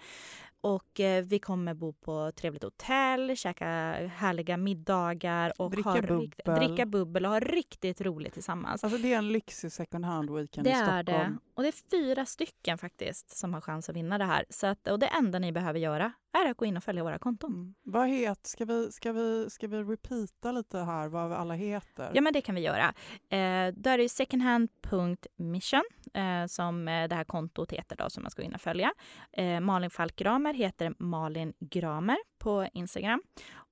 Och 0.61 0.99
eh, 0.99 1.23
vi 1.23 1.39
kommer 1.39 1.73
bo 1.73 1.93
på 1.93 2.31
trevligt 2.35 2.63
hotell, 2.63 3.37
käka 3.37 3.65
härliga 4.15 4.57
middagar 4.57 5.53
och 5.61 5.71
Dricka 5.71 5.89
ha 5.89 6.01
bubbel. 6.01 6.55
dricka 6.67 6.85
bubbel 6.85 7.25
och 7.25 7.31
ha 7.31 7.39
riktigt 7.39 8.01
roligt 8.01 8.33
tillsammans. 8.33 8.83
Alltså 8.83 8.99
det 8.99 9.13
är 9.13 9.17
en 9.17 9.31
lyxig 9.31 9.71
second 9.71 10.05
hand 10.05 10.29
weekend 10.35 10.65
Det 10.67 10.71
i 10.71 10.75
Stockholm. 10.75 11.05
det. 11.05 11.37
Och 11.59 11.63
det 11.63 11.69
är 11.69 11.89
fyra 11.91 12.25
stycken 12.25 12.77
faktiskt 12.77 13.37
som 13.37 13.53
har 13.53 13.61
chans 13.61 13.89
att 13.89 13.95
vinna 13.95 14.17
det 14.17 14.25
här. 14.25 14.45
Så 14.49 14.67
att, 14.67 14.87
och 14.87 14.99
det 14.99 15.07
enda 15.07 15.39
ni 15.39 15.51
behöver 15.51 15.79
göra 15.79 16.13
är 16.33 16.51
att 16.51 16.57
gå 16.57 16.65
in 16.65 16.77
och 16.77 16.83
följa 16.83 17.03
våra 17.03 17.19
konton. 17.19 17.53
Mm. 17.53 17.75
Vad 17.83 18.07
heter, 18.07 18.49
ska 18.49 18.65
vi, 18.65 18.91
ska, 18.91 19.11
vi, 19.11 19.49
ska 19.49 19.67
vi 19.67 19.77
repeata 19.77 20.51
lite 20.51 20.77
här 20.77 21.07
vad 21.07 21.33
alla 21.33 21.53
heter? 21.53 22.11
Ja, 22.13 22.21
men 22.21 22.33
det 22.33 22.41
kan 22.41 22.55
vi 22.55 22.61
göra. 22.61 22.93
Eh, 23.29 23.73
då 23.73 23.89
är 23.89 23.97
det 23.97 24.09
secondhand.mission 24.09 25.83
eh, 26.13 26.45
som 26.47 26.87
eh, 26.87 27.07
det 27.07 27.15
här 27.15 27.23
kontot 27.23 27.71
heter 27.71 27.95
då 27.95 28.09
som 28.09 28.23
man 28.23 28.31
ska 28.31 28.41
gå 28.41 28.45
in 28.45 28.55
och 28.55 28.61
följa. 28.61 28.93
Eh, 29.31 29.59
Malin 29.59 29.89
Falkramer 29.89 30.53
heter 30.53 30.93
Malin 30.97 31.53
Gramer 31.59 32.17
på 32.37 32.67
Instagram 32.73 33.23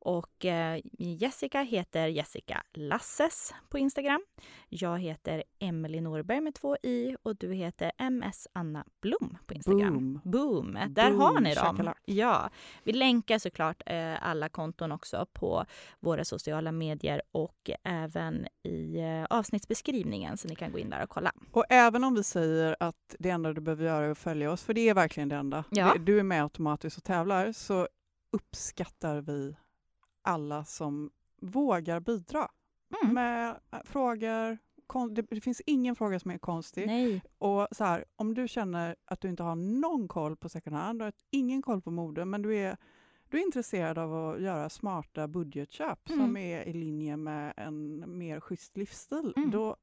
och 0.07 0.45
eh, 0.45 0.81
Jessica 0.97 1.61
heter 1.61 2.07
Jessica 2.07 2.63
Lasses 2.73 3.53
på 3.69 3.77
Instagram. 3.77 4.25
Jag 4.69 4.99
heter 4.99 5.43
Emily 5.59 6.01
Norberg 6.01 6.41
med 6.41 6.55
två 6.55 6.77
i 6.83 7.15
och 7.23 7.35
du 7.35 7.53
heter 7.53 7.91
MS 7.97 8.47
Anna 8.53 8.85
Blom 9.01 9.37
på 9.45 9.53
Instagram. 9.53 10.19
Boom. 10.23 10.73
Boom. 10.73 10.79
Där 10.89 11.11
har 11.11 11.33
Boom, 11.33 11.43
ni 11.43 11.55
dem. 11.55 11.93
Ja, 12.05 12.49
vi 12.83 12.93
länkar 12.93 13.39
såklart 13.39 13.81
eh, 13.85 14.27
alla 14.27 14.49
konton 14.49 14.91
också 14.91 15.25
på 15.33 15.65
våra 15.99 16.25
sociala 16.25 16.71
medier 16.71 17.21
och 17.31 17.69
även 17.83 18.47
i 18.63 18.99
eh, 18.99 19.37
avsnittsbeskrivningen 19.37 20.37
så 20.37 20.47
ni 20.47 20.55
kan 20.55 20.71
gå 20.71 20.79
in 20.79 20.89
där 20.89 21.03
och 21.03 21.09
kolla. 21.09 21.31
Och 21.51 21.65
även 21.69 22.03
om 22.03 22.15
vi 22.15 22.23
säger 22.23 22.75
att 22.79 23.15
det 23.19 23.29
enda 23.29 23.53
du 23.53 23.61
behöver 23.61 23.85
göra 23.85 24.05
är 24.05 24.11
att 24.11 24.17
följa 24.17 24.51
oss, 24.51 24.63
för 24.63 24.73
det 24.73 24.89
är 24.89 24.93
verkligen 24.93 25.29
det 25.29 25.35
enda. 25.35 25.63
Ja. 25.69 25.95
Du 25.99 26.19
är 26.19 26.23
med 26.23 26.43
automatiskt 26.43 26.97
och 26.97 27.03
tävlar, 27.03 27.51
så 27.51 27.87
uppskattar 28.31 29.21
vi 29.21 29.55
alla 30.27 30.65
som 30.65 31.11
vågar 31.41 31.99
bidra 31.99 32.47
Mm. 33.03 33.13
med 33.13 33.59
äh, 33.71 33.79
frågor. 33.85 34.57
Kon- 34.87 35.13
det, 35.13 35.21
det 35.21 35.41
finns 35.41 35.61
ingen 35.65 35.95
fråga 35.95 36.19
som 36.19 36.31
är 36.31 36.37
konstig. 36.37 36.87
Nej. 36.87 37.21
Och 37.37 37.67
så 37.71 37.83
här, 37.83 38.05
om 38.15 38.33
du 38.33 38.47
känner 38.47 38.95
att 39.05 39.21
du 39.21 39.29
inte 39.29 39.43
har 39.43 39.55
någon 39.55 40.07
koll 40.07 40.35
på 40.37 40.49
second 40.49 40.75
hand, 40.75 40.99
du 40.99 41.03
har 41.05 41.13
ingen 41.31 41.61
koll 41.61 41.81
på 41.81 41.91
mode, 41.91 42.25
men 42.25 42.41
du 42.41 42.55
är, 42.55 42.77
du 43.29 43.37
är 43.39 43.45
intresserad 43.45 43.97
av 43.97 44.15
att 44.29 44.41
göra 44.41 44.69
smarta 44.69 45.27
budgetköp 45.27 46.09
Mm. 46.09 46.19
som 46.25 46.37
är 46.37 46.63
i 46.67 46.73
linje 46.73 47.17
med 47.17 47.53
en 47.57 48.03
mer 48.17 48.39
schysst 48.39 48.77
livsstil, 48.77 49.33
Mm. 49.37 49.51
då 49.51 49.75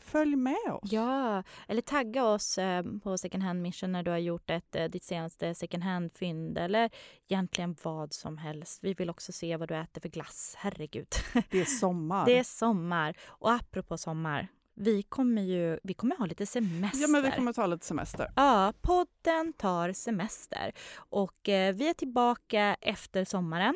följ 0.00 0.36
med 0.36 0.72
oss. 0.72 0.92
Ja, 0.92 1.42
eller 1.68 1.82
tagga 1.82 2.24
oss 2.24 2.58
eh, 2.58 2.82
på 3.02 3.18
second 3.18 3.42
hand 3.42 3.62
mission 3.62 3.92
när 3.92 4.02
du 4.02 4.10
har 4.10 4.18
gjort 4.18 4.50
ett, 4.50 4.76
eh, 4.76 4.84
ditt 4.84 5.04
senaste 5.04 5.54
second 5.54 5.82
hand-fynd 5.82 6.58
eller 6.58 6.90
egentligen 7.28 7.76
vad 7.82 8.12
som 8.12 8.38
helst. 8.38 8.78
Vi 8.82 8.94
vill 8.94 9.10
också 9.10 9.32
se 9.32 9.56
vad 9.56 9.68
du 9.68 9.76
äter 9.76 10.00
för 10.00 10.08
glass. 10.08 10.54
Herregud. 10.58 11.08
Det 11.50 11.60
är 11.60 11.64
sommar. 11.64 12.26
Det 12.26 12.38
är 12.38 12.44
sommar. 12.44 13.16
Och 13.26 13.52
apropå 13.52 13.98
sommar, 13.98 14.48
vi 14.74 15.02
kommer 15.02 15.42
ju 15.42 15.78
vi 15.82 15.94
kommer 15.94 16.16
ha 16.16 16.26
lite 16.26 16.46
semester. 16.46 17.00
Ja, 17.00 17.08
men 17.08 17.22
vi 17.22 17.30
kommer 17.30 17.52
ta 17.52 17.66
lite 17.66 17.86
semester. 17.86 18.32
Ja, 18.36 18.72
podden 18.80 19.52
tar 19.52 19.92
semester. 19.92 20.72
Och 20.96 21.48
eh, 21.48 21.74
vi 21.74 21.88
är 21.88 21.94
tillbaka 21.94 22.76
efter 22.80 23.24
sommaren. 23.24 23.74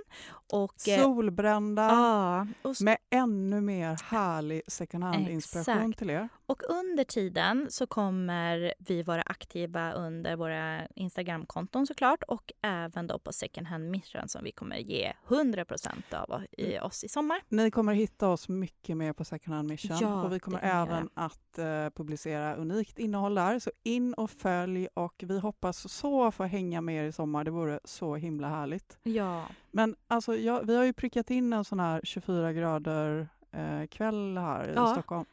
Och, 0.53 0.89
eh, 0.89 1.03
Solbrända 1.03 1.83
ja, 1.83 2.47
och, 2.63 2.75
med 2.81 2.97
ännu 3.11 3.61
mer 3.61 3.99
härlig 4.05 4.63
second 4.67 5.05
hand-inspiration 5.05 5.93
till 5.93 6.11
er. 6.11 6.29
och 6.47 6.63
under 6.69 7.05
tiden 7.05 7.67
så 7.71 7.87
kommer 7.87 8.75
vi 8.79 9.03
vara 9.03 9.23
aktiva 9.23 9.93
under 9.93 10.37
våra 10.37 10.87
Instagramkonton 10.87 11.87
såklart 11.87 12.23
och 12.29 12.53
även 12.63 13.07
då 13.07 13.19
på 13.19 13.33
second 13.33 13.67
hand 13.67 13.91
mission 13.91 14.29
som 14.29 14.45
vi 14.45 14.53
kommer 14.53 14.77
ge 14.77 15.13
100 15.29 15.65
av 16.13 16.43
i 16.59 16.71
Mm. 16.73 16.85
oss 16.87 17.05
i 17.05 17.09
sommar. 17.09 17.41
Ni 17.49 17.71
kommer 17.71 17.93
hitta 17.95 18.29
oss 18.29 18.49
mycket 18.49 18.97
mer 18.97 19.13
på 19.13 19.25
Second 19.25 19.57
Hand 19.57 19.69
Mission 19.69 19.97
Ja, 20.01 20.23
och 20.23 20.33
vi 20.33 20.41
kommer 20.41 20.61
även 20.63 21.09
att 21.15 21.59
eh, 21.59 21.91
publicera 21.97 22.55
unikt 22.55 22.99
innehåll 22.99 23.35
där. 23.35 23.59
Så 23.59 23.71
in 23.83 24.15
och 24.15 24.31
följ 24.31 24.89
och 24.95 25.15
vi 25.27 25.39
hoppas 25.39 25.93
så 25.93 26.31
få 26.31 26.45
hänga 26.45 26.81
med 26.81 27.05
er 27.05 27.09
i 27.09 27.13
sommar. 27.13 27.45
Det 27.45 27.51
vore 27.51 27.81
så 27.85 28.17
himla 28.17 28.49
härligt. 28.49 28.99
Ja, 29.03 29.45
Men 29.71 29.97
alltså, 30.09 30.37
jag, 30.45 30.67
vi 30.67 30.77
har 30.77 30.85
ju 30.85 30.93
prickat 30.93 31.31
in 31.31 31.53
en 31.53 31.65
sån 31.65 31.81
här 31.81 32.01
24 32.05 32.53
grader 32.53 33.29
eh, 33.53 33.87
kväll 33.87 34.39
här 34.39 34.69
i 34.69 34.73
Ja. 34.75 34.87
Stockholm. 34.93 35.25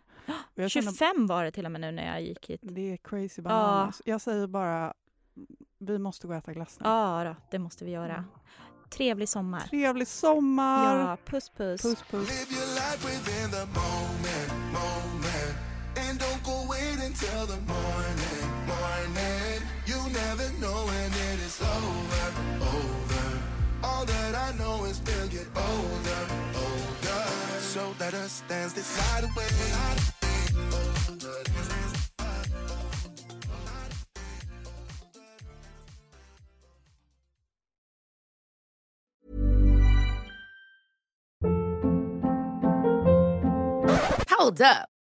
Jag 0.55 0.71
känner- 0.71 0.91
25 0.91 1.27
var 1.27 1.43
det 1.43 1.51
till 1.51 1.65
och 1.65 1.71
med 1.71 1.81
nu 1.81 1.91
när 1.91 2.07
jag 2.07 2.21
gick 2.21 2.49
hit. 2.49 2.59
Det 2.63 2.93
är 2.93 2.97
crazy 2.97 3.41
bananas. 3.41 4.01
Jag 4.05 4.21
säger 4.21 4.47
bara, 4.47 4.93
vi 5.79 5.99
måste 5.99 6.27
gå 6.27 6.33
och 6.33 6.37
äta 6.39 6.53
glass 6.53 6.77
nu. 6.79 6.89
Ja, 6.89 7.23
då, 7.23 7.35
det 7.51 7.59
måste 7.59 7.85
vi 7.85 7.91
göra. 7.91 8.25
Trevlig 8.89 9.29
sommar. 9.29 9.59
Trevlig 9.59 10.07
sommar! 10.07 10.99
Ja, 10.99 11.17
puss 11.25 11.49
puss. 11.49 11.81
Puss 11.81 12.03
puss. 12.11 12.29
Live 12.29 12.51
your 12.59 12.67
life 12.75 13.07
within 13.07 13.51
the 13.51 13.65
moment, 13.65 14.51
moment. 14.79 15.55
And 16.09 16.19
don't 16.19 16.43
go 16.45 16.57
wait 16.73 16.97
until 17.09 17.47
the 17.53 17.59
morning, 17.61 17.76
let 27.99 28.13
us 28.13 28.43
dance 28.47 28.73
this 28.73 28.97
night 28.97 29.23
away. 29.23 29.47
Hold 44.29 44.61
up. 44.61 44.96